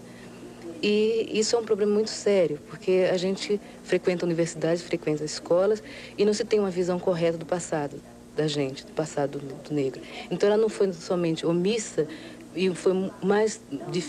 E 0.81 1.31
isso 1.33 1.57
é 1.57 1.59
um 1.59 1.65
problema 1.65 1.93
muito 1.93 2.09
sério, 2.09 2.57
porque 2.69 3.09
a 3.11 3.17
gente 3.17 3.59
frequenta 3.83 4.25
universidades, 4.25 4.81
frequenta 4.81 5.25
escolas 5.25 5.83
e 6.17 6.23
não 6.23 6.33
se 6.33 6.45
tem 6.45 6.59
uma 6.61 6.69
visão 6.69 6.97
correta 6.97 7.37
do 7.37 7.45
passado 7.45 7.99
da 8.37 8.47
gente, 8.47 8.85
do 8.85 8.91
passado 8.93 9.39
do, 9.39 9.73
negro. 9.73 9.99
Então 10.29 10.47
ela 10.47 10.57
não 10.57 10.69
foi 10.69 10.93
somente 10.93 11.45
omissa 11.45 12.07
e 12.57 12.73
foi 12.73 13.11
mais, 13.23 13.61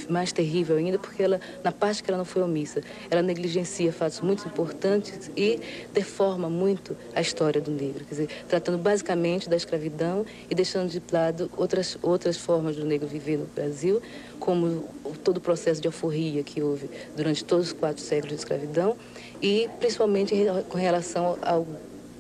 mais 0.08 0.32
terrível 0.32 0.76
ainda 0.76 0.98
porque 0.98 1.22
ela, 1.22 1.40
na 1.62 1.70
parte 1.70 2.02
que 2.02 2.10
ela 2.10 2.18
não 2.18 2.24
foi 2.24 2.42
omissa, 2.42 2.80
ela 3.10 3.22
negligencia 3.22 3.92
fatos 3.92 4.20
muito 4.20 4.46
importantes 4.48 5.30
e 5.36 5.60
deforma 5.92 6.48
muito 6.48 6.96
a 7.14 7.20
história 7.20 7.60
do 7.60 7.70
negro. 7.70 8.04
Quer 8.04 8.10
dizer, 8.10 8.28
tratando 8.48 8.78
basicamente 8.78 9.48
da 9.48 9.56
escravidão 9.56 10.24
e 10.50 10.54
deixando 10.54 10.88
de 10.88 11.02
lado 11.12 11.50
outras, 11.56 11.98
outras 12.02 12.38
formas 12.38 12.76
do 12.76 12.84
negro 12.84 13.06
viver 13.06 13.36
no 13.36 13.46
Brasil, 13.46 14.00
como 14.40 14.88
todo 15.22 15.36
o 15.36 15.40
processo 15.40 15.80
de 15.80 15.86
alforria 15.86 16.42
que 16.42 16.62
houve 16.62 16.88
durante 17.14 17.44
todos 17.44 17.66
os 17.66 17.72
quatro 17.72 18.02
séculos 18.02 18.30
de 18.30 18.40
escravidão 18.40 18.96
e 19.42 19.68
principalmente 19.78 20.34
com 20.68 20.78
relação 20.78 21.38
ao, 21.42 21.66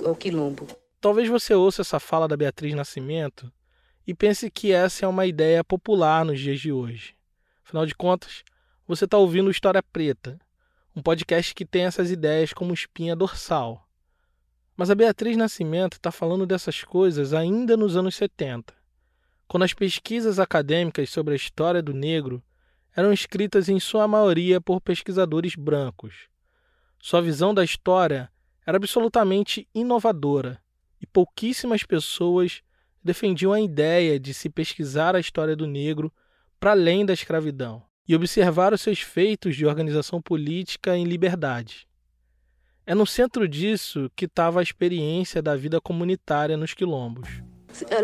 ao 0.04 0.14
quilombo. 0.14 0.66
Talvez 1.00 1.28
você 1.28 1.54
ouça 1.54 1.82
essa 1.82 1.98
fala 1.98 2.28
da 2.28 2.36
Beatriz 2.36 2.74
Nascimento 2.74 3.50
e 4.08 4.14
pense 4.14 4.50
que 4.50 4.72
essa 4.72 5.04
é 5.04 5.08
uma 5.08 5.26
ideia 5.26 5.62
popular 5.62 6.24
nos 6.24 6.40
dias 6.40 6.58
de 6.58 6.72
hoje. 6.72 7.14
Afinal 7.62 7.84
de 7.84 7.94
contas, 7.94 8.42
você 8.86 9.04
está 9.04 9.18
ouvindo 9.18 9.50
História 9.50 9.82
Preta, 9.82 10.40
um 10.96 11.02
podcast 11.02 11.54
que 11.54 11.66
tem 11.66 11.84
essas 11.84 12.10
ideias 12.10 12.54
como 12.54 12.72
espinha 12.72 13.14
dorsal. 13.14 13.86
Mas 14.74 14.88
a 14.88 14.94
Beatriz 14.94 15.36
Nascimento 15.36 15.98
está 15.98 16.10
falando 16.10 16.46
dessas 16.46 16.82
coisas 16.82 17.34
ainda 17.34 17.76
nos 17.76 17.98
anos 17.98 18.14
70, 18.14 18.72
quando 19.46 19.64
as 19.64 19.74
pesquisas 19.74 20.38
acadêmicas 20.38 21.10
sobre 21.10 21.34
a 21.34 21.36
história 21.36 21.82
do 21.82 21.92
negro 21.92 22.42
eram 22.96 23.12
escritas 23.12 23.68
em 23.68 23.78
sua 23.78 24.08
maioria 24.08 24.58
por 24.58 24.80
pesquisadores 24.80 25.54
brancos. 25.54 26.30
Sua 26.98 27.20
visão 27.20 27.52
da 27.52 27.62
história 27.62 28.32
era 28.66 28.78
absolutamente 28.78 29.68
inovadora 29.74 30.62
e 30.98 31.06
pouquíssimas 31.06 31.82
pessoas 31.82 32.62
defendiam 33.08 33.54
a 33.54 33.60
ideia 33.60 34.20
de 34.20 34.34
se 34.34 34.50
pesquisar 34.50 35.16
a 35.16 35.20
história 35.20 35.56
do 35.56 35.66
negro 35.66 36.12
para 36.60 36.72
além 36.72 37.06
da 37.06 37.14
escravidão 37.14 37.82
e 38.06 38.14
observar 38.14 38.74
os 38.74 38.82
seus 38.82 39.00
feitos 39.00 39.56
de 39.56 39.64
organização 39.64 40.20
política 40.20 40.94
em 40.94 41.04
liberdade. 41.04 41.88
É 42.86 42.94
no 42.94 43.06
centro 43.06 43.48
disso 43.48 44.10
que 44.14 44.26
estava 44.26 44.60
a 44.60 44.62
experiência 44.62 45.40
da 45.40 45.56
vida 45.56 45.80
comunitária 45.80 46.54
nos 46.54 46.74
quilombos. 46.74 47.28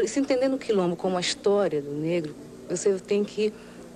Se 0.06 0.20
entendendo 0.20 0.54
o 0.54 0.58
quilombo 0.58 0.96
como 0.96 1.18
a 1.18 1.20
história 1.20 1.82
do 1.82 1.92
negro, 1.92 2.34
você 2.68 2.98
tem 2.98 3.24
que 3.24 3.52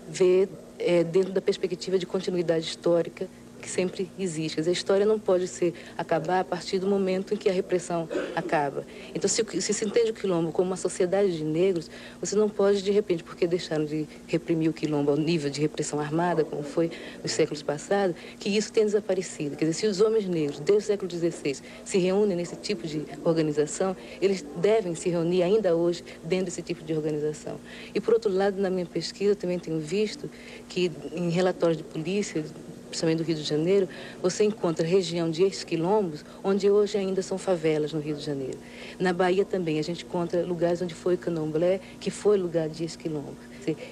ver 0.09 0.49
é, 0.79 1.05
dentro 1.05 1.33
da 1.33 1.41
perspectiva 1.41 1.99
de 1.99 2.05
continuidade 2.05 2.67
histórica 2.67 3.27
que 3.61 3.69
sempre 3.69 4.11
existe. 4.19 4.61
A 4.61 4.73
história 4.73 5.05
não 5.05 5.19
pode 5.19 5.49
ser 5.49 5.75
acabar 5.97 6.41
a 6.41 6.45
partir 6.45 6.79
do 6.79 6.87
momento 6.87 7.35
em 7.35 7.37
que 7.37 7.49
a 7.49 7.53
repressão 7.53 8.09
acaba. 8.35 8.87
Então, 9.15 9.29
se, 9.29 9.45
se 9.61 9.75
se 9.75 9.85
entende 9.85 10.11
o 10.11 10.15
quilombo 10.15 10.53
como 10.53 10.71
uma 10.71 10.77
sociedade 10.77 11.37
de 11.37 11.45
negros, 11.45 11.91
você 12.21 12.37
não 12.37 12.49
pode, 12.49 12.83
de 12.83 12.91
repente, 12.91 13.23
porque 13.23 13.47
deixaram 13.47 13.85
de 13.85 14.07
reprimir 14.27 14.69
o 14.71 14.73
quilombo 14.73 15.11
ao 15.11 15.17
nível 15.17 15.51
de 15.51 15.61
repressão 15.61 16.01
armada, 16.01 16.45
como 16.45 16.63
foi 16.63 16.91
nos 17.23 17.33
séculos 17.33 17.63
passados, 17.63 18.17
que 18.39 18.49
isso 18.49 18.73
tenha 18.73 18.87
desaparecido. 18.87 19.57
Quer 19.57 19.67
dizer, 19.67 19.81
se 19.81 19.87
os 19.87 20.01
homens 20.01 20.27
negros, 20.27 20.61
desde 20.61 20.85
o 20.85 20.87
século 20.87 21.11
XVI, 21.11 21.57
se 21.85 21.99
reúnem 21.99 22.37
nesse 22.37 22.57
tipo 22.57 22.87
de 22.87 23.05
organização, 23.25 23.97
eles 24.21 24.45
devem 24.57 24.95
se 24.95 25.09
reunir 25.09 25.43
ainda 25.43 25.75
hoje 25.75 26.05
dentro 26.23 26.47
desse 26.47 26.63
tipo 26.63 26.85
de 26.85 26.93
organização. 26.93 27.59
E, 27.95 28.01
por 28.01 28.15
outro 28.15 28.33
lado, 28.33 28.61
na 28.61 28.71
minha 28.71 28.87
pesquisa, 28.87 29.33
eu 29.33 29.37
também 29.37 29.59
tenho 29.59 29.79
visto 29.79 30.31
que, 30.69 30.91
em 31.13 31.31
relatórios 31.31 31.79
de 31.79 31.85
polícia, 31.85 32.45
principalmente 32.89 33.19
do 33.19 33.25
Rio 33.25 33.37
de 33.37 33.43
Janeiro, 33.43 33.89
você 34.21 34.45
encontra 34.45 34.87
região 34.87 35.31
de 35.31 35.43
ex-quilombos, 35.43 36.25
onde 36.43 36.71
hoje 36.71 36.99
ainda 36.99 37.23
são 37.23 37.39
favelas 37.39 37.93
no 37.93 38.01
Rio 38.01 38.17
de 38.17 38.25
Janeiro. 38.25 38.59
Na 38.99 39.13
Bahia 39.13 39.45
também, 39.45 39.79
a 39.79 39.83
gente 39.83 40.05
encontra 40.05 40.43
lugares 40.45 40.83
onde 40.83 40.95
foi 40.95 41.17
candomblé, 41.17 41.81
que 42.01 42.11
foi 42.11 42.37
lugar 42.37 42.69
de 42.69 42.83
ex-quilombo. 42.83 43.37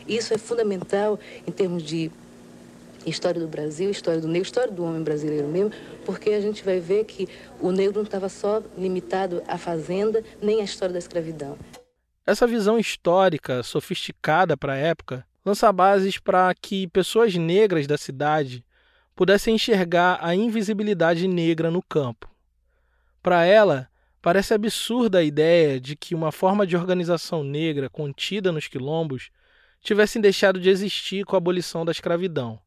Isso 0.08 0.32
é 0.32 0.38
fundamental 0.38 1.20
em 1.46 1.52
termos 1.52 1.82
de 1.82 2.10
história 3.04 3.40
do 3.40 3.46
Brasil, 3.46 3.90
história 3.90 4.20
do 4.20 4.26
negro, 4.26 4.46
história 4.46 4.72
do 4.72 4.82
homem 4.82 5.02
brasileiro 5.02 5.46
mesmo, 5.46 5.70
porque 6.04 6.30
a 6.30 6.40
gente 6.40 6.64
vai 6.64 6.80
ver 6.80 7.04
que 7.04 7.28
o 7.60 7.70
negro 7.70 7.96
não 7.96 8.02
estava 8.02 8.28
só 8.28 8.62
limitado 8.76 9.42
à 9.46 9.56
fazenda, 9.56 10.24
nem 10.42 10.60
à 10.60 10.64
história 10.64 10.92
da 10.92 10.98
escravidão. 10.98 11.56
Essa 12.26 12.46
visão 12.46 12.78
histórica, 12.78 13.62
sofisticada 13.62 14.56
para 14.56 14.72
a 14.72 14.76
época, 14.76 15.24
lança 15.44 15.70
bases 15.72 16.18
para 16.18 16.52
que 16.54 16.88
pessoas 16.88 17.34
negras 17.36 17.86
da 17.86 17.96
cidade 17.96 18.64
pudesse 19.16 19.50
enxergar 19.50 20.18
a 20.20 20.34
invisibilidade 20.34 21.26
negra 21.26 21.70
no 21.70 21.82
campo. 21.82 22.30
Para 23.22 23.46
ela, 23.46 23.88
parece 24.20 24.52
absurda 24.52 25.18
a 25.18 25.24
ideia 25.24 25.80
de 25.80 25.96
que 25.96 26.14
uma 26.14 26.30
forma 26.30 26.66
de 26.66 26.76
organização 26.76 27.42
negra 27.42 27.88
contida 27.88 28.52
nos 28.52 28.68
quilombos 28.68 29.30
tivesse 29.80 30.20
deixado 30.20 30.60
de 30.60 30.68
existir 30.68 31.24
com 31.24 31.34
a 31.34 31.38
abolição 31.38 31.84
da 31.84 31.92
escravidão. 31.92 32.60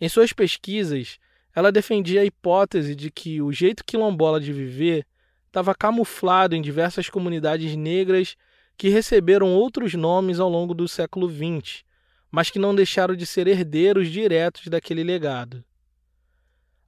Em 0.00 0.08
suas 0.08 0.32
pesquisas, 0.32 1.18
ela 1.54 1.70
defendia 1.70 2.22
a 2.22 2.24
hipótese 2.24 2.96
de 2.96 3.10
que 3.10 3.40
o 3.40 3.52
jeito 3.52 3.84
quilombola 3.84 4.40
de 4.40 4.52
viver 4.52 5.06
estava 5.46 5.72
camuflado 5.72 6.56
em 6.56 6.60
diversas 6.60 7.08
comunidades 7.08 7.76
negras 7.76 8.36
que 8.76 8.88
receberam 8.88 9.54
outros 9.54 9.94
nomes 9.94 10.40
ao 10.40 10.48
longo 10.48 10.74
do 10.74 10.88
século 10.88 11.30
XX, 11.30 11.84
mas 12.34 12.50
que 12.50 12.58
não 12.58 12.74
deixaram 12.74 13.14
de 13.14 13.24
ser 13.24 13.46
herdeiros 13.46 14.10
diretos 14.10 14.66
daquele 14.66 15.04
legado. 15.04 15.64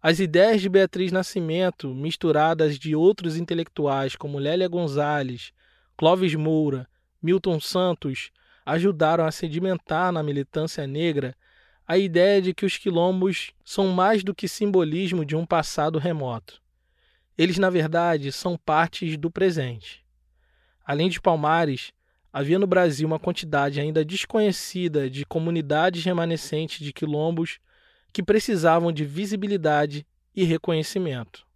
As 0.03 0.19
ideias 0.19 0.61
de 0.61 0.69
Beatriz 0.69 1.13
Nascimento, 1.13 1.95
misturadas 1.95 2.77
de 2.77 2.97
outros 2.97 3.37
intelectuais 3.37 4.17
como 4.17 4.41
Lélia 4.41 4.67
Gonzalez, 4.67 5.53
Clóvis 5.97 6.35
Moura, 6.35 6.89
Milton 7.23 7.61
Santos, 7.61 8.33
ajudaram 8.65 9.25
a 9.25 9.31
sedimentar 9.31 10.11
na 10.11 10.21
militância 10.21 10.85
negra 10.85 11.33
a 11.87 11.97
ideia 11.97 12.43
de 12.43 12.53
que 12.53 12.67
os 12.67 12.77
quilombos 12.77 13.53
são 13.65 13.87
mais 13.87 14.25
do 14.25 14.35
que 14.35 14.49
simbolismo 14.49 15.25
de 15.25 15.37
um 15.37 15.47
passado 15.47 16.01
remoto. 16.01 16.61
Eles, 17.39 17.57
na 17.57 17.71
verdade, 17.71 18.33
são 18.33 18.59
partes 18.59 19.17
do 19.17 19.31
presente. 19.31 20.05
Além 20.85 21.09
de 21.09 21.21
Palmares, 21.21 21.93
havia 22.37 22.59
no 22.59 22.67
Brasil 22.67 23.09
uma 23.09 23.19
quantidade 23.19 23.81
ainda 23.81 24.05
desconhecida 24.05 25.09
de 25.09 25.25
comunidades 25.25 26.05
remanescentes 26.05 26.85
de 26.85 26.93
quilombos 26.93 27.59
que 28.13 28.23
precisavam 28.23 28.93
de 28.93 29.07
visibilidade 29.07 30.07
e 30.35 30.45
reconhecimento. 30.45 31.47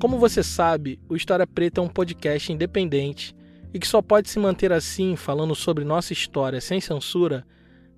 Como 0.00 0.18
você 0.18 0.42
sabe, 0.42 0.98
o 1.08 1.14
História 1.14 1.46
Preta 1.46 1.80
é 1.80 1.84
um 1.84 1.88
podcast 1.88 2.52
independente 2.52 3.36
e 3.72 3.78
que 3.78 3.86
só 3.86 4.02
pode 4.02 4.28
se 4.28 4.40
manter 4.40 4.72
assim, 4.72 5.14
falando 5.14 5.54
sobre 5.54 5.84
nossa 5.84 6.12
história 6.12 6.60
sem 6.60 6.80
censura, 6.80 7.46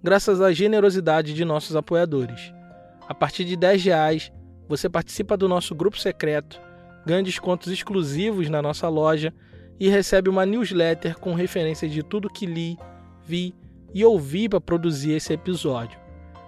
graças 0.02 0.42
à 0.42 0.52
generosidade 0.52 1.32
de 1.32 1.46
nossos 1.46 1.74
apoiadores. 1.74 2.52
A 3.08 3.14
partir 3.14 3.46
de 3.46 3.56
R$ 3.56 3.74
reais, 3.78 4.30
você 4.68 4.86
participa 4.86 5.34
do 5.34 5.48
nosso 5.48 5.74
grupo 5.74 5.98
secreto 5.98 6.60
ganha 7.04 7.22
descontos 7.22 7.72
exclusivos 7.72 8.48
na 8.48 8.62
nossa 8.62 8.88
loja 8.88 9.32
e 9.78 9.88
recebe 9.88 10.30
uma 10.30 10.46
newsletter 10.46 11.18
com 11.18 11.34
referências 11.34 11.92
de 11.92 12.02
tudo 12.02 12.30
que 12.30 12.46
li, 12.46 12.76
vi 13.24 13.54
e 13.92 14.04
ouvi 14.04 14.48
para 14.48 14.60
produzir 14.60 15.12
esse 15.12 15.32
episódio. 15.32 15.98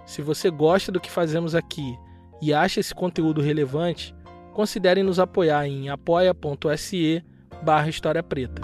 Se 0.05 0.21
você 0.21 0.49
gosta 0.49 0.91
do 0.91 0.99
que 0.99 1.11
fazemos 1.11 1.53
aqui 1.53 1.97
e 2.41 2.53
acha 2.53 2.79
esse 2.79 2.93
conteúdo 2.93 3.41
relevante, 3.41 4.15
considere 4.53 5.03
nos 5.03 5.19
apoiar 5.19 5.67
em 5.67 5.89
apoia.se 5.89 7.23
barra 7.61 7.89
História 7.89 8.23
Preta. 8.23 8.61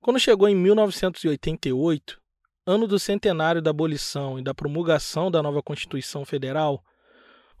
Quando 0.00 0.20
chegou 0.20 0.48
em 0.48 0.54
1988, 0.54 2.20
ano 2.64 2.86
do 2.86 2.98
centenário 2.98 3.60
da 3.60 3.70
abolição 3.70 4.38
e 4.38 4.42
da 4.42 4.54
promulgação 4.54 5.30
da 5.30 5.42
nova 5.42 5.62
Constituição 5.62 6.24
Federal, 6.24 6.84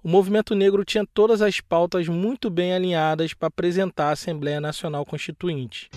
o 0.06 0.08
movimento 0.08 0.54
negro 0.54 0.84
tinha 0.84 1.04
todas 1.04 1.42
as 1.42 1.60
pautas 1.60 2.06
muito 2.06 2.48
bem 2.48 2.72
alinhadas 2.72 3.34
para 3.34 3.48
apresentar 3.48 4.10
a 4.10 4.12
Assembleia 4.12 4.60
Nacional 4.60 5.04
Constituinte. 5.04 5.90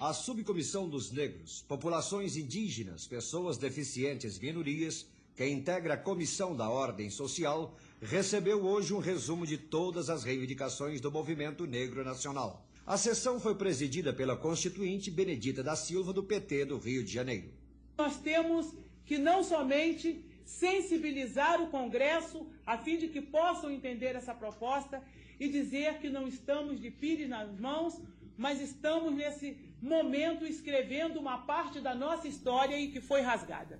A 0.00 0.14
Subcomissão 0.14 0.88
dos 0.88 1.12
Negros, 1.12 1.66
Populações 1.68 2.38
Indígenas, 2.38 3.06
Pessoas 3.06 3.58
Deficientes 3.58 4.38
e 4.38 4.40
Minorias, 4.40 5.06
que 5.36 5.46
integra 5.46 5.92
a 5.92 5.98
Comissão 5.98 6.56
da 6.56 6.70
Ordem 6.70 7.10
Social, 7.10 7.76
recebeu 8.00 8.64
hoje 8.64 8.94
um 8.94 9.00
resumo 9.00 9.46
de 9.46 9.58
todas 9.58 10.08
as 10.08 10.24
reivindicações 10.24 10.98
do 10.98 11.12
movimento 11.12 11.66
negro 11.66 12.02
nacional. 12.02 12.66
A 12.86 12.96
sessão 12.96 13.38
foi 13.38 13.54
presidida 13.54 14.14
pela 14.14 14.34
constituinte 14.34 15.10
Benedita 15.10 15.62
da 15.62 15.76
Silva, 15.76 16.10
do 16.10 16.22
PT 16.22 16.64
do 16.64 16.78
Rio 16.78 17.04
de 17.04 17.12
Janeiro 17.12 17.63
nós 17.96 18.16
temos 18.16 18.74
que 19.04 19.18
não 19.18 19.42
somente 19.42 20.24
sensibilizar 20.44 21.60
o 21.60 21.68
Congresso 21.68 22.46
a 22.66 22.76
fim 22.76 22.98
de 22.98 23.08
que 23.08 23.20
possam 23.20 23.70
entender 23.70 24.14
essa 24.14 24.34
proposta 24.34 25.02
e 25.38 25.48
dizer 25.48 25.98
que 25.98 26.08
não 26.08 26.28
estamos 26.28 26.80
de 26.80 26.90
pires 26.90 27.28
nas 27.28 27.50
mãos, 27.58 28.00
mas 28.36 28.60
estamos 28.60 29.14
nesse 29.14 29.56
momento 29.80 30.44
escrevendo 30.44 31.18
uma 31.18 31.38
parte 31.38 31.80
da 31.80 31.94
nossa 31.94 32.26
história 32.28 32.78
e 32.78 32.88
que 32.88 33.00
foi 33.00 33.20
rasgada. 33.20 33.78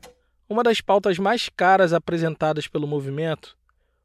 Uma 0.48 0.62
das 0.62 0.80
pautas 0.80 1.18
mais 1.18 1.48
caras 1.48 1.92
apresentadas 1.92 2.68
pelo 2.68 2.86
movimento 2.86 3.56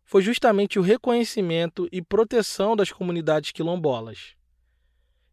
foi 0.04 0.22
justamente 0.22 0.80
o 0.80 0.82
reconhecimento 0.82 1.88
e 1.92 2.02
proteção 2.02 2.76
das 2.76 2.92
comunidades 2.92 3.52
quilombolas. 3.52 4.36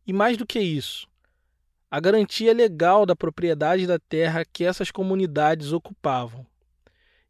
E 0.07 0.13
mais 0.13 0.37
do 0.37 0.47
que 0.47 0.61
isso, 0.61 1.09
a 1.97 2.01
garantia 2.01 2.53
legal 2.53 3.07
da 3.07 3.17
propriedade 3.17 3.87
da 3.87 3.99
terra 3.99 4.45
que 4.45 4.67
essas 4.67 4.91
comunidades 4.91 5.73
ocupavam. 5.73 6.45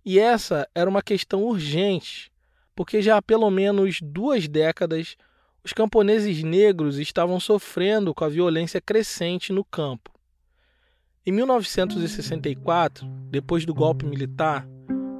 E 0.05 0.18
essa 0.18 0.68
era 0.74 0.90
uma 0.90 1.02
questão 1.02 1.44
urgente, 1.44 2.33
porque 2.74 3.00
já 3.00 3.16
há 3.16 3.22
pelo 3.22 3.48
menos 3.48 4.00
duas 4.02 4.48
décadas 4.48 5.16
os 5.62 5.72
camponeses 5.72 6.42
negros 6.42 6.98
estavam 6.98 7.38
sofrendo 7.38 8.12
com 8.12 8.24
a 8.24 8.29
violência 8.29 8.81
crescente 8.81 9.52
no 9.52 9.64
campo. 9.64 10.11
Em 11.24 11.31
1964, 11.31 13.07
depois 13.31 13.64
do 13.64 13.72
golpe 13.72 14.05
militar, 14.05 14.66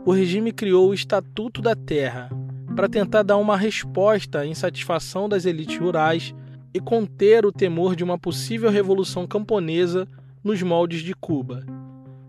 o 0.05 0.11
regime 0.11 0.51
criou 0.51 0.91
o 0.91 0.95
Estatuto 0.95 1.63
da 1.63 1.77
Terra 1.77 2.31
para 2.75 2.89
tentar 2.89 3.23
dar 3.23 3.37
uma 3.37 3.57
resposta 3.57 4.41
à 4.41 4.47
insatisfação 4.47 5.29
das 5.29 5.45
elites 5.45 5.79
rurais 5.79 6.35
e 6.77 6.81
conter 6.81 7.47
o 7.47 7.51
temor 7.51 7.97
de 7.97 8.05
uma 8.05 8.19
possível 8.19 8.69
revolução 8.71 9.27
camponesa 9.27 10.07
nos 10.45 10.63
moldes 10.63 11.01
de 11.01 11.15
Cuba. 11.15 11.65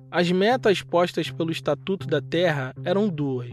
As 0.10 0.31
metas 0.31 0.81
postas 0.81 1.29
pelo 1.29 1.51
Estatuto 1.51 2.07
da 2.07 2.21
Terra 2.21 2.73
eram 2.86 3.10
duas: 3.10 3.51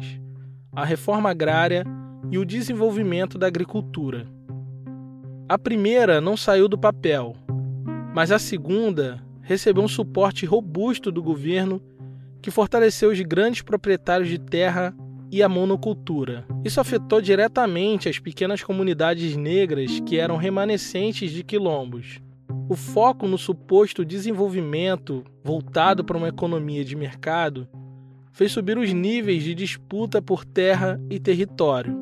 a 0.73 0.85
reforma 0.85 1.31
agrária 1.31 1.85
e 2.31 2.39
o 2.39 2.45
desenvolvimento 2.45 3.37
da 3.37 3.49
agricultura. 3.49 4.25
A 5.49 5.59
primeira 5.59 6.21
não 6.21 6.37
saiu 6.37 6.69
do 6.69 6.79
papel, 6.79 7.35
mas 8.15 8.31
a 8.31 8.39
segunda 8.39 9.21
recebeu 9.43 9.83
um 9.83 9.89
suporte 9.89 10.47
robusto 10.47 11.11
do 11.11 11.21
governo 11.21 11.83
que 12.41 12.53
fortaleceu 12.53 13.11
os 13.11 13.21
grandes 13.21 13.63
proprietários 13.63 14.29
de 14.29 14.39
terra 14.39 14.95
e 15.35 15.43
a 15.43 15.49
monocultura. 15.49 16.47
Isso 16.65 16.81
afetou 16.81 17.21
diretamente 17.21 18.09
as 18.09 18.21
pequenas 18.21 18.63
comunidades 18.63 19.37
negras 19.37 19.99
que 20.07 20.17
eram 20.17 20.37
remanescentes 20.37 21.33
de 21.33 21.43
quilombos. 21.43 22.21
O 22.69 22.77
foco 22.77 23.27
no 23.27 23.37
suposto 23.37 24.05
desenvolvimento 24.05 25.25
voltado 25.43 26.05
para 26.05 26.17
uma 26.17 26.29
economia 26.29 26.85
de 26.85 26.95
mercado 26.95 27.67
fez 28.31 28.53
subir 28.53 28.79
os 28.79 28.93
níveis 28.93 29.43
de 29.43 29.57
disputa 29.57 30.23
por 30.23 30.45
terra 30.45 31.01
e 31.11 31.19
território. 31.19 31.99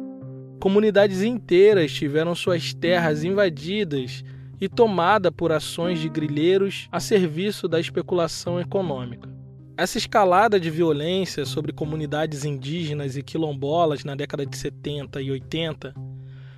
Comunidades 0.61 1.23
inteiras 1.23 1.90
tiveram 1.90 2.35
suas 2.35 2.75
terras 2.75 3.25
invadidas 3.25 4.23
e 4.61 4.68
tomadas 4.68 5.33
por 5.35 5.53
ações 5.53 6.01
de 6.01 6.11
grilheiros 6.11 6.87
a 6.92 7.01
serviço 7.01 7.66
da 7.66 7.81
especulação 7.81 8.61
econômica. 8.61 9.32
Essa 9.74 9.96
escalada 9.96 10.61
de 10.61 10.70
violência 10.70 11.46
sobre 11.46 11.72
comunidades 11.72 12.44
indígenas 12.44 13.16
e 13.16 13.22
quilombolas 13.22 14.04
na 14.04 14.14
década 14.14 14.44
de 14.44 14.54
70 14.54 15.22
e 15.22 15.30
80 15.30 15.94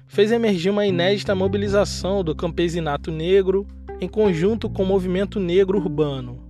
fez 0.05 0.33
emergir 0.33 0.71
uma 0.71 0.85
inédita 0.85 1.33
mobilização 1.33 2.25
do 2.25 2.35
campesinato 2.35 3.13
negro 3.13 3.69
em 4.01 4.09
conjunto 4.09 4.69
com 4.69 4.83
o 4.83 4.87
movimento 4.87 5.39
negro 5.39 5.79
urbano. 5.79 6.43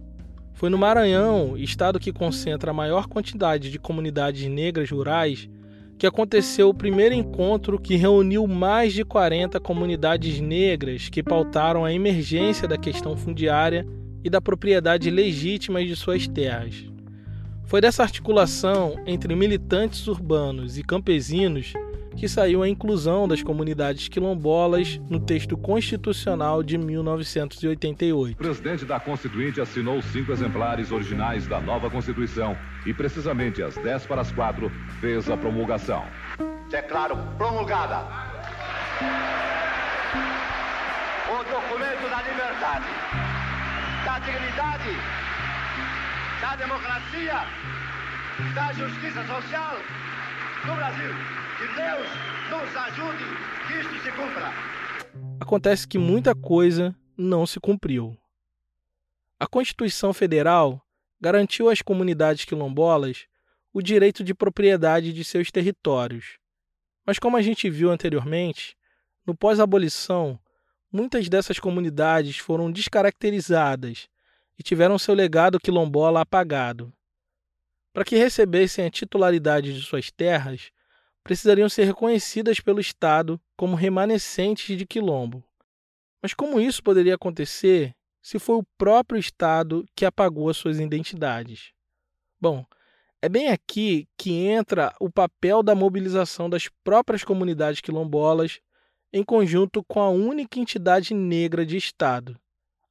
Foi 0.55 0.71
no 0.71 0.79
Maranhão, 0.79 1.55
estado 1.55 2.01
que 2.01 2.13
concentra 2.13 2.71
a 2.71 2.75
maior 2.75 3.09
quantidade 3.09 3.71
de 3.71 3.79
comunidades 3.79 4.49
negras 4.49 4.91
rurais, 4.91 5.51
que 5.99 6.07
aconteceu 6.07 6.71
o 6.71 6.75
primeiro 6.75 7.15
encontro 7.15 7.79
que 7.79 7.95
reuniu 7.95 8.47
mais 8.47 8.95
de 8.95 9.05
40 9.05 9.61
comunidades 9.61 10.41
negras 10.41 11.11
que 11.11 11.23
pautaram 11.23 11.85
a 11.85 11.93
emergência 11.93 12.67
da 12.67 12.79
questão 12.79 13.15
fundiária 13.17 13.87
e 14.25 14.31
da 14.31 14.41
propriedade 14.41 15.11
legítima 15.11 15.85
de 15.85 15.95
suas 15.95 16.27
terras. 16.27 16.85
Foi 17.67 17.81
dessa 17.81 18.03
articulação 18.03 19.01
entre 19.07 19.35
militantes 19.37 20.07
urbanos 20.07 20.79
e 20.79 20.83
campesinos 20.83 21.73
que 22.17 22.29
saiu 22.29 22.63
a 22.63 22.69
inclusão 22.69 23.27
das 23.27 23.43
comunidades 23.43 24.09
quilombolas 24.09 25.01
no 25.11 25.19
texto 25.19 25.57
constitucional 25.57 26.63
de 26.63 26.79
1988. 26.79 28.35
O 28.35 28.37
presidente 28.37 28.85
da 28.85 29.01
Constituinte 29.01 29.61
assinou 29.61 30.01
cinco 30.01 30.33
exemplares 30.33 30.93
originais 30.93 31.47
da 31.47 31.61
nova 31.61 31.91
Constituição 31.91 32.57
e, 32.87 32.95
precisamente 32.95 33.63
às 33.63 33.75
10 33.75 34.07
para 34.07 34.21
as 34.21 34.31
4, 34.31 34.71
fez 35.01 35.29
a 35.29 35.37
promulgação. 35.37 36.05
Declaro 36.71 37.17
promulgada 37.37 38.05
o 41.31 41.39
documento 41.45 42.09
da 42.11 42.23
liberdade, 42.23 42.87
da 44.15 44.21
dignidade, 44.21 44.91
da 46.41 46.55
democracia, 46.55 47.35
da 48.55 48.73
justiça 48.73 49.27
social 49.27 49.77
no 50.65 50.77
Brasil. 50.77 51.11
Que 51.59 51.67
Deus 51.75 52.07
nos 52.49 52.77
ajude 52.77 53.25
que 53.67 53.81
isto 53.81 54.05
se 54.05 54.13
cumpra. 54.13 54.53
Acontece 55.41 55.89
que 55.89 55.99
muita 55.99 56.33
coisa 56.33 56.95
não 57.17 57.45
se 57.45 57.59
cumpriu. 57.59 58.17
A 59.41 59.49
Constituição 59.49 60.13
Federal 60.13 60.81
garantiu 61.21 61.69
às 61.69 61.83
comunidades 61.83 62.45
quilombolas 62.45 63.27
o 63.73 63.83
direito 63.83 64.23
de 64.23 64.33
propriedade 64.33 65.13
de 65.13 65.25
seus 65.25 65.51
territórios. 65.51 66.39
Mas, 67.05 67.19
como 67.19 67.37
a 67.37 67.43
gente 67.43 67.69
viu 67.69 67.91
anteriormente, 67.91 68.77
no 69.27 69.37
pós-abolição, 69.37 70.39
muitas 70.95 71.29
dessas 71.29 71.59
comunidades 71.59 72.39
foram 72.39 72.71
descaracterizadas 72.71 74.09
e 74.57 74.63
tiveram 74.63 74.97
seu 74.97 75.13
legado 75.13 75.59
quilombola 75.59 76.21
apagado. 76.21 76.93
Para 77.93 78.05
que 78.05 78.17
recebessem 78.17 78.87
a 78.87 78.91
titularidade 78.91 79.75
de 79.75 79.83
suas 79.83 80.13
terras, 80.13 80.71
precisariam 81.25 81.69
ser 81.69 81.85
reconhecidas 81.85 82.61
pelo 82.61 82.79
Estado 82.79 83.41
como 83.57 83.75
remanescentes 83.75 84.79
de 84.79 84.87
quilombo. 84.87 85.43
Mas 86.23 86.33
como 86.33 86.61
isso 86.61 86.81
poderia 86.81 87.17
acontecer 87.17 87.93
se 88.23 88.39
foi 88.39 88.55
o 88.55 88.67
próprio 88.79 89.19
Estado 89.19 89.85
que 89.97 90.05
apagou 90.05 90.49
as 90.49 90.57
suas 90.57 90.79
identidades? 90.79 91.73
Bom, 92.41 92.65
é 93.21 93.29
bem 93.29 93.49
aqui 93.49 94.07
que 94.17 94.47
entra 94.47 94.95
o 95.01 95.11
papel 95.11 95.61
da 95.61 95.75
mobilização 95.75 96.49
das 96.49 96.69
próprias 96.85 97.25
comunidades 97.25 97.81
quilombolas 97.81 98.61
em 99.17 99.23
conjunto 99.23 99.81
com 99.85 100.01
a 100.01 100.09
única 100.09 100.59
entidade 100.59 101.15
negra 101.15 101.65
de 101.65 101.77
Estado, 101.77 102.37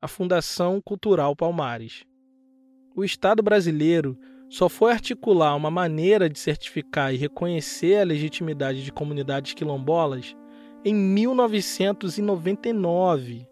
a 0.02 0.08
Fundação 0.08 0.80
Cultural 0.80 1.36
Palmares. 1.36 2.06
O 2.96 3.04
Estado 3.04 3.44
brasileiro 3.44 4.18
só 4.50 4.70
foi 4.70 4.94
articular 4.94 5.54
uma 5.54 5.70
maneira 5.70 6.30
de 6.30 6.40
certificar 6.40 7.14
e 7.14 7.18
reconhecer 7.18 7.98
a 7.98 8.06
legitimidade 8.06 8.86
de 8.86 8.92
comunidades 8.94 9.54
quilombolas 9.54 10.34
em 10.86 10.96
1999. 10.96 13.46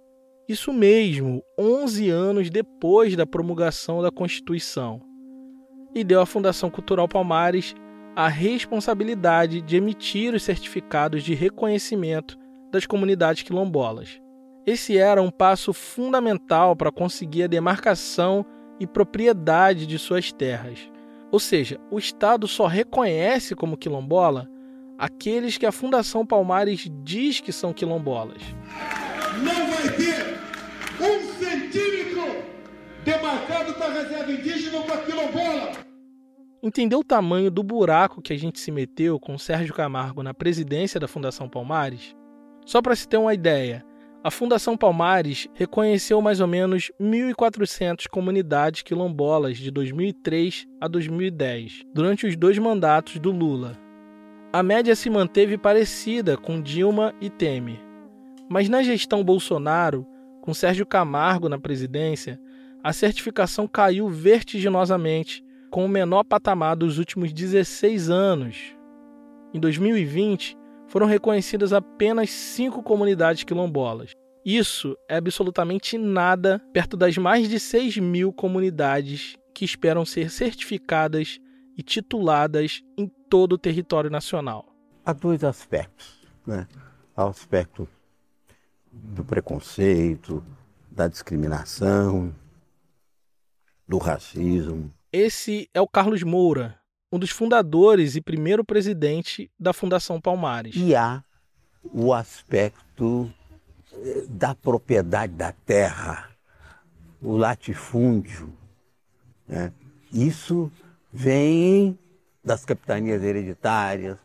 Isso 0.47 0.71
mesmo, 0.71 1.43
11 1.59 2.09
anos 2.09 2.49
depois 2.49 3.17
da 3.17 3.25
promulgação 3.25 4.01
da 4.01 4.09
Constituição. 4.09 5.01
E 5.93 6.05
deu 6.05 6.21
à 6.21 6.25
Fundação 6.25 6.71
Cultural 6.71 7.09
Palmares 7.09 7.75
a 8.15 8.29
responsabilidade 8.29 9.61
de 9.61 9.75
emitir 9.75 10.33
os 10.33 10.43
certificados 10.43 11.21
de 11.21 11.33
reconhecimento 11.33 12.39
das 12.71 12.85
comunidades 12.85 13.43
quilombolas. 13.43 14.21
Esse 14.65 14.97
era 14.97 15.21
um 15.21 15.31
passo 15.31 15.73
fundamental 15.73 16.75
para 16.75 16.91
conseguir 16.91 17.43
a 17.43 17.47
demarcação 17.47 18.45
e 18.79 18.87
propriedade 18.87 19.85
de 19.85 19.97
suas 19.99 20.31
terras. 20.31 20.79
Ou 21.31 21.39
seja, 21.39 21.79
o 21.89 21.97
Estado 21.97 22.47
só 22.47 22.67
reconhece 22.67 23.55
como 23.55 23.77
quilombola 23.77 24.47
aqueles 24.97 25.57
que 25.57 25.65
a 25.65 25.71
Fundação 25.71 26.25
Palmares 26.25 26.87
diz 27.03 27.39
que 27.39 27.51
são 27.51 27.73
quilombolas. 27.73 28.41
Não 29.43 29.71
vai 29.71 29.95
ter 29.95 30.37
um 30.99 31.33
centímetro 31.39 32.43
demarcado 33.03 33.73
para 33.73 33.93
reserva 33.93 34.31
indígena 34.31 34.77
ou 34.77 34.83
para 34.83 34.97
quilombola. 34.97 35.71
Entendeu 36.61 36.99
o 36.99 37.03
tamanho 37.03 37.49
do 37.49 37.63
buraco 37.63 38.21
que 38.21 38.31
a 38.31 38.37
gente 38.37 38.59
se 38.59 38.69
meteu 38.71 39.19
com 39.19 39.37
Sérgio 39.39 39.73
Camargo 39.73 40.21
na 40.21 40.33
presidência 40.33 40.99
da 40.99 41.07
Fundação 41.07 41.49
Palmares? 41.49 42.15
Só 42.65 42.81
para 42.81 42.95
se 42.95 43.07
ter 43.07 43.17
uma 43.17 43.33
ideia, 43.33 43.85
a 44.23 44.29
Fundação 44.29 44.77
Palmares 44.77 45.47
reconheceu 45.55 46.21
mais 46.21 46.39
ou 46.39 46.47
menos 46.47 46.91
1.400 47.01 48.07
comunidades 48.07 48.83
quilombolas 48.83 49.57
de 49.57 49.71
2003 49.71 50.67
a 50.79 50.87
2010, 50.87 51.83
durante 51.93 52.27
os 52.27 52.35
dois 52.35 52.57
mandatos 52.59 53.17
do 53.17 53.31
Lula. 53.31 53.79
A 54.53 54.61
média 54.61 54.95
se 54.95 55.09
manteve 55.09 55.57
parecida 55.57 56.37
com 56.37 56.61
Dilma 56.61 57.15
e 57.19 57.29
Temer, 57.29 57.79
mas 58.47 58.69
na 58.69 58.83
gestão 58.83 59.23
Bolsonaro, 59.23 60.05
com 60.41 60.53
Sérgio 60.53 60.85
Camargo 60.85 61.49
na 61.49 61.57
presidência, 61.57 62.39
a 62.83 62.93
certificação 62.93 63.67
caiu 63.67 64.07
vertiginosamente 64.09 65.43
com 65.71 65.85
o 65.85 65.89
menor 65.89 66.23
patamar 66.25 66.75
dos 66.75 66.99
últimos 66.99 67.31
16 67.31 68.09
anos. 68.09 68.75
Em 69.53 69.59
2020, 69.59 70.57
foram 70.91 71.07
reconhecidas 71.07 71.71
apenas 71.71 72.29
cinco 72.29 72.83
comunidades 72.83 73.45
quilombolas. 73.45 74.11
Isso 74.43 74.97
é 75.07 75.15
absolutamente 75.15 75.97
nada 75.97 76.61
perto 76.73 76.97
das 76.97 77.17
mais 77.17 77.47
de 77.47 77.61
6 77.61 77.97
mil 77.99 78.33
comunidades 78.33 79.37
que 79.55 79.63
esperam 79.63 80.05
ser 80.05 80.29
certificadas 80.29 81.39
e 81.77 81.81
tituladas 81.81 82.81
em 82.97 83.07
todo 83.29 83.53
o 83.53 83.57
território 83.57 84.09
nacional. 84.09 84.65
Há 85.05 85.13
dois 85.13 85.45
aspectos. 85.45 86.27
Né? 86.45 86.67
Há 87.15 87.25
o 87.25 87.29
aspecto 87.29 87.87
do 88.91 89.23
preconceito, 89.23 90.43
da 90.89 91.07
discriminação, 91.07 92.35
do 93.87 93.97
racismo. 93.97 94.91
Esse 95.13 95.69
é 95.73 95.79
o 95.79 95.87
Carlos 95.87 96.21
Moura, 96.23 96.80
um 97.11 97.19
dos 97.19 97.29
fundadores 97.29 98.15
e 98.15 98.21
primeiro 98.21 98.63
presidente 98.63 99.51
da 99.59 99.73
Fundação 99.73 100.21
Palmares. 100.21 100.73
E 100.75 100.95
há 100.95 101.23
o 101.83 102.13
aspecto 102.13 103.31
eh, 103.93 104.25
da 104.29 104.55
propriedade 104.55 105.33
da 105.33 105.51
terra, 105.51 106.29
o 107.21 107.35
latifúndio. 107.35 108.53
Né? 109.47 109.73
Isso 110.11 110.71
vem 111.11 111.99
das 112.43 112.63
capitanias 112.63 113.21
hereditárias, 113.21 114.17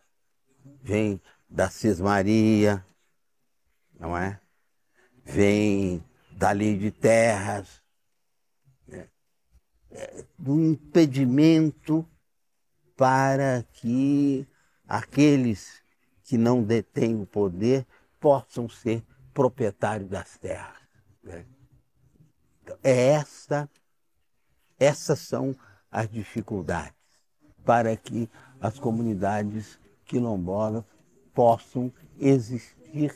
vem 0.83 1.21
da 1.51 1.69
cismaria, 1.69 2.85
não 3.99 4.17
é? 4.17 4.41
Vem 5.25 6.03
da 6.31 6.53
lei 6.53 6.79
de 6.79 6.91
terras, 6.93 7.83
né? 8.87 9.09
é, 9.91 10.25
do 10.39 10.61
impedimento 10.61 12.07
para 12.97 13.65
que 13.73 14.47
aqueles 14.89 15.83
que 16.25 16.39
não 16.39 16.63
detêm 16.63 17.21
o 17.21 17.27
poder 17.27 17.87
possam 18.19 18.69
ser 18.69 19.05
proprietários 19.33 20.09
das 20.09 20.39
terras. 20.39 20.83
Né? 21.23 21.45
Então, 22.63 22.77
é 22.83 23.11
essa, 23.11 23.69
essas 24.79 25.19
são 25.21 25.55
as 25.91 26.09
dificuldades 26.09 26.95
para 27.65 27.97
que 27.97 28.29
as 28.61 28.79
comunidades 28.79 29.79
quilombolas 30.05 30.85
possam 31.35 31.93
existir 32.19 33.15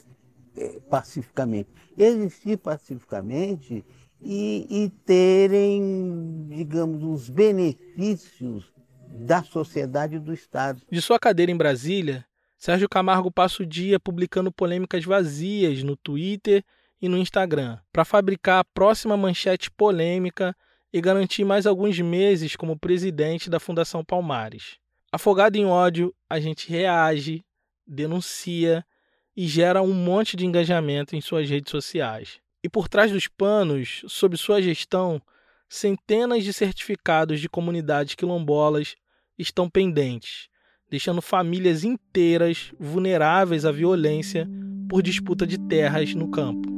é, 0.56 0.80
pacificamente. 0.90 1.70
Existir 1.96 2.58
pacificamente 2.58 3.84
e, 4.20 4.66
e 4.84 4.90
terem, 5.04 6.46
digamos, 6.48 7.02
os 7.02 7.30
benefícios 7.30 8.72
da 9.11 9.42
sociedade 9.42 10.16
e 10.16 10.20
do 10.20 10.33
Estado. 10.33 10.83
De 10.90 11.01
sua 11.03 11.18
cadeira 11.18 11.51
em 11.51 11.57
Brasília, 11.57 12.25
Sérgio 12.57 12.88
Camargo 12.88 13.31
passa 13.31 13.62
o 13.62 13.66
dia 13.66 13.99
publicando 13.99 14.53
polêmicas 14.53 15.05
vazias 15.05 15.83
no 15.83 15.96
Twitter 15.96 16.62
e 17.01 17.09
no 17.09 17.16
Instagram, 17.16 17.79
para 17.92 18.05
fabricar 18.05 18.61
a 18.61 18.64
próxima 18.64 19.16
manchete 19.16 19.70
polêmica 19.70 20.55
e 20.92 21.01
garantir 21.01 21.44
mais 21.44 21.66
alguns 21.66 21.99
meses 21.99 22.57
como 22.57 22.79
presidente 22.79 23.49
da 23.49 23.59
Fundação 23.59 24.05
Palmares. 24.05 24.79
Afogado 25.11 25.57
em 25.57 25.64
ódio, 25.64 26.14
a 26.29 26.38
gente 26.38 26.68
reage, 26.68 27.42
denuncia 27.87 28.85
e 29.37 29.46
gera 29.46 29.81
um 29.81 29.94
monte 29.94 30.37
de 30.37 30.44
engajamento 30.44 31.16
em 31.16 31.20
suas 31.20 31.49
redes 31.49 31.70
sociais. 31.70 32.40
E 32.62 32.68
por 32.68 32.88
trás 32.88 33.11
dos 33.11 33.27
panos, 33.27 34.05
sob 34.07 34.37
sua 34.37 34.61
gestão, 34.61 35.20
centenas 35.68 36.44
de 36.44 36.53
certificados 36.53 37.40
de 37.40 37.49
comunidades 37.49 38.14
quilombolas 38.14 38.96
estão 39.40 39.68
pendentes, 39.68 40.48
deixando 40.90 41.22
famílias 41.22 41.83
inteiras 41.85 42.72
vulneráveis 42.79 43.64
à 43.64 43.72
violência 43.72 44.48
por 44.88 45.03
disputa 45.03 45.46
de 45.46 45.59
terras 45.59 46.14
no 46.14 46.29
campo. 46.29 46.68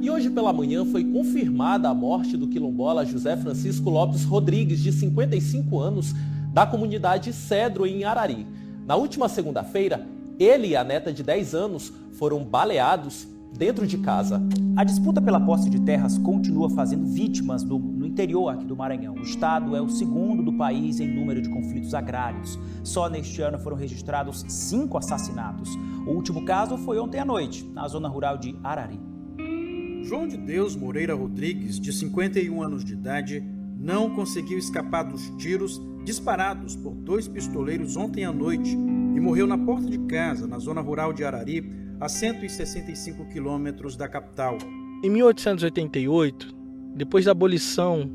E 0.00 0.10
hoje 0.10 0.28
pela 0.28 0.52
manhã 0.52 0.84
foi 0.84 1.04
confirmada 1.04 1.88
a 1.88 1.94
morte 1.94 2.36
do 2.36 2.48
quilombola 2.48 3.06
José 3.06 3.36
Francisco 3.36 3.88
Lopes 3.88 4.24
Rodrigues, 4.24 4.80
de 4.80 4.90
55 4.90 5.78
anos, 5.78 6.12
da 6.52 6.66
comunidade 6.66 7.32
Cedro, 7.32 7.86
em 7.86 8.02
Arari. 8.02 8.46
Na 8.84 8.96
última 8.96 9.28
segunda-feira, 9.28 10.04
ele 10.40 10.68
e 10.68 10.76
a 10.76 10.82
neta 10.82 11.12
de 11.12 11.22
10 11.22 11.54
anos 11.54 11.92
foram 12.14 12.44
baleados 12.44 13.28
dentro 13.56 13.86
de 13.86 13.98
casa. 13.98 14.42
A 14.76 14.82
disputa 14.82 15.22
pela 15.22 15.40
posse 15.40 15.70
de 15.70 15.80
terras 15.80 16.18
continua 16.18 16.68
fazendo 16.68 17.06
vítimas 17.06 17.62
no, 17.62 17.78
interior 18.12 18.50
aqui 18.50 18.66
do 18.66 18.76
Maranhão. 18.76 19.14
O 19.14 19.22
estado 19.22 19.74
é 19.74 19.80
o 19.80 19.88
segundo 19.88 20.42
do 20.42 20.52
país 20.52 21.00
em 21.00 21.08
número 21.08 21.40
de 21.40 21.48
conflitos 21.48 21.94
agrários. 21.94 22.58
Só 22.84 23.08
neste 23.08 23.40
ano 23.40 23.58
foram 23.58 23.76
registrados 23.76 24.44
cinco 24.48 24.98
assassinatos. 24.98 25.74
O 26.06 26.10
último 26.10 26.44
caso 26.44 26.76
foi 26.76 26.98
ontem 26.98 27.18
à 27.18 27.24
noite, 27.24 27.64
na 27.72 27.88
zona 27.88 28.08
rural 28.08 28.36
de 28.36 28.54
Arari. 28.62 29.00
João 30.04 30.28
de 30.28 30.36
Deus 30.36 30.76
Moreira 30.76 31.14
Rodrigues, 31.14 31.80
de 31.80 31.92
51 31.92 32.62
anos 32.62 32.84
de 32.84 32.92
idade, 32.92 33.42
não 33.78 34.10
conseguiu 34.10 34.58
escapar 34.58 35.04
dos 35.04 35.30
tiros 35.38 35.80
disparados 36.04 36.76
por 36.76 36.94
dois 36.94 37.26
pistoleiros 37.26 37.96
ontem 37.96 38.24
à 38.24 38.32
noite 38.32 38.72
e 38.72 39.20
morreu 39.20 39.46
na 39.46 39.56
porta 39.56 39.88
de 39.88 39.98
casa, 40.00 40.46
na 40.46 40.58
zona 40.58 40.80
rural 40.80 41.12
de 41.12 41.24
Arari, 41.24 41.72
a 42.00 42.08
165 42.08 43.24
quilômetros 43.26 43.96
da 43.96 44.08
capital. 44.08 44.58
Em 45.02 45.10
1888, 45.10 46.61
depois 46.94 47.24
da 47.24 47.32
abolição, 47.32 48.10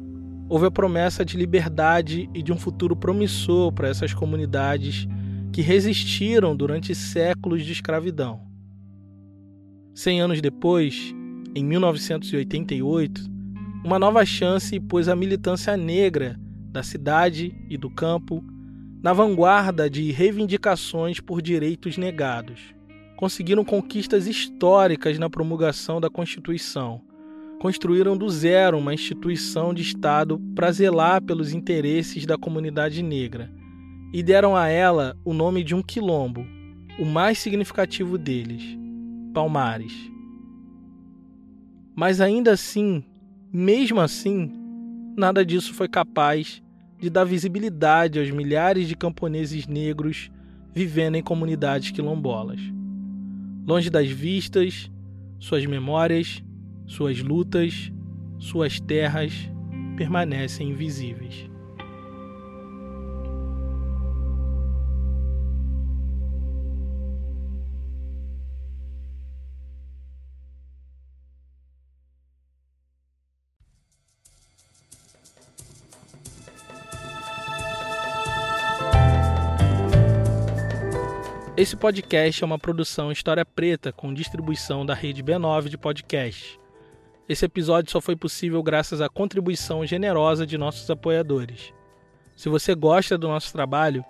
houve 0.50 0.66
a 0.66 0.72
promessa 0.72 1.26
de 1.26 1.38
liberdade 1.38 2.30
e 2.34 2.42
de 2.42 2.52
um 2.52 2.58
futuro 2.58 2.96
promissor 2.96 3.72
para 3.72 3.90
essas 3.90 4.14
comunidades 4.14 5.08
que 5.52 5.62
resistiram 5.62 6.56
durante 6.56 6.94
séculos 6.94 7.66
de 7.66 7.72
escravidão. 7.72 8.42
Cem 9.94 10.22
anos 10.22 10.40
depois, 10.42 11.14
em 11.56 11.64
1988, 11.66 13.22
uma 13.84 13.98
nova 13.98 14.24
chance 14.26 14.80
pôs 14.80 15.08
a 15.08 15.16
militância 15.16 15.76
negra 15.76 16.40
da 16.70 16.84
cidade 16.84 17.56
e 17.70 17.78
do 17.78 17.90
campo 17.90 18.44
na 19.02 19.14
vanguarda 19.14 19.90
de 19.90 20.12
reivindicações 20.12 21.20
por 21.20 21.42
direitos 21.42 21.98
negados. 21.98 22.76
Conseguiram 23.16 23.64
conquistas 23.66 24.28
históricas 24.28 25.18
na 25.18 25.30
promulgação 25.30 26.00
da 26.00 26.10
Constituição. 26.10 27.02
Construíram 27.60 28.16
do 28.16 28.30
zero 28.30 28.78
uma 28.78 28.94
instituição 28.94 29.74
de 29.74 29.82
Estado 29.82 30.40
para 30.54 30.72
zelar 30.72 31.22
pelos 31.22 31.54
interesses 31.54 32.26
da 32.26 32.38
comunidade 32.38 33.02
negra 33.02 33.52
e 34.14 34.22
deram 34.22 34.56
a 34.56 34.68
ela 34.68 35.18
o 35.26 35.34
nome 35.34 35.64
de 35.64 35.74
um 35.74 35.82
quilombo, 35.82 36.46
o 37.00 37.06
mais 37.06 37.40
significativo 37.40 38.18
deles, 38.18 38.64
Palmares. 39.34 39.94
Mas 41.96 42.22
ainda 42.22 42.52
assim, 42.52 43.04
mesmo 43.52 44.00
assim, 44.00 44.52
nada 45.18 45.44
disso 45.44 45.74
foi 45.74 45.88
capaz 45.88 46.62
de 47.00 47.10
dar 47.10 47.24
visibilidade 47.24 48.20
aos 48.20 48.30
milhares 48.30 48.88
de 48.88 48.96
camponeses 48.96 49.66
negros 49.66 50.30
vivendo 50.74 51.16
em 51.16 51.24
comunidades 51.24 51.90
quilombolas. 51.90 52.60
Longe 53.66 53.90
das 53.90 54.10
vistas, 54.10 54.92
suas 55.40 55.66
memórias, 55.66 56.44
suas 56.88 57.22
lutas, 57.22 57.92
suas 58.40 58.80
terras 58.80 59.34
permanecem 59.98 60.70
invisíveis. 60.70 61.48
Esse 81.58 81.76
podcast 81.76 82.44
é 82.44 82.46
uma 82.46 82.60
produção 82.60 83.12
História 83.12 83.44
Preta 83.44 83.92
com 83.92 84.14
distribuição 84.14 84.86
da 84.86 84.94
rede 84.94 85.24
B9 85.24 85.70
de 85.70 85.78
podcast. 85.78 86.60
Esse 87.30 87.44
episódio 87.44 87.92
só 87.92 88.00
foi 88.00 88.16
possível 88.16 88.64
graças 88.64 89.02
à 89.02 89.10
contribuição 89.10 89.86
generosa 89.86 90.48
de 90.48 90.58
nossos 90.58 90.90
apoiadores. 90.90 91.74
Se 92.38 92.48
você 92.48 92.74
gosta 92.74 93.18
do 93.18 93.28
nosso 93.28 93.52
trabalho, 93.52 94.06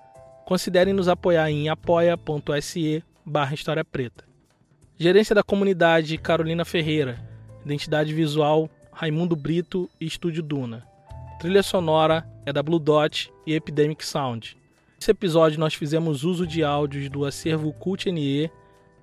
considere 0.45 0.93
nos 0.93 1.08
apoiar 1.08 1.49
em 1.49 1.67
apoia.se 1.67 3.03
barra 3.25 3.56
História 3.56 3.84
Preta. 3.84 4.23
Gerência 4.99 5.34
da 5.34 5.41
Comunidade 5.41 6.17
Carolina 6.19 6.63
Ferreira. 6.63 7.19
Identidade 7.65 8.13
visual 8.13 8.69
Raimundo 8.91 9.36
Brito 9.36 9.89
e 9.99 10.06
Estúdio 10.06 10.43
Duna. 10.43 10.86
Trilha 11.39 11.63
sonora 11.63 12.27
é 12.45 12.53
da 12.53 12.62
Blue 12.62 12.80
Dot 12.80 13.32
e 13.47 13.53
Epidemic 13.53 14.06
Sound. 14.06 14.56
Nesse 14.99 15.12
episódio 15.12 15.60
nós 15.60 15.73
fizemos 15.73 16.23
uso 16.23 16.45
de 16.45 16.63
áudios 16.63 17.10
do 17.10 17.25
acervo 17.25 17.73
Cult 17.73 18.12
NE, 18.12 18.49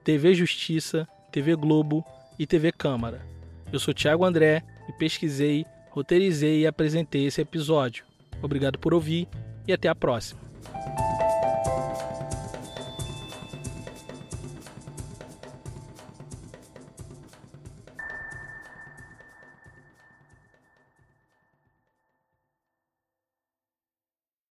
TV 0.04 0.34
Justiça, 0.34 1.06
TV 1.32 1.56
Globo 1.56 2.04
e 2.38 2.46
TV 2.46 2.70
Câmara. 2.70 3.33
Eu 3.74 3.80
sou 3.80 3.92
Thiago 3.92 4.24
André 4.24 4.62
e 4.88 4.92
pesquisei, 4.92 5.66
roteirizei 5.90 6.60
e 6.60 6.66
apresentei 6.66 7.26
esse 7.26 7.40
episódio. 7.40 8.04
Obrigado 8.40 8.78
por 8.78 8.94
ouvir 8.94 9.26
e 9.66 9.72
até 9.72 9.88
a 9.88 9.94
próxima. 9.96 10.40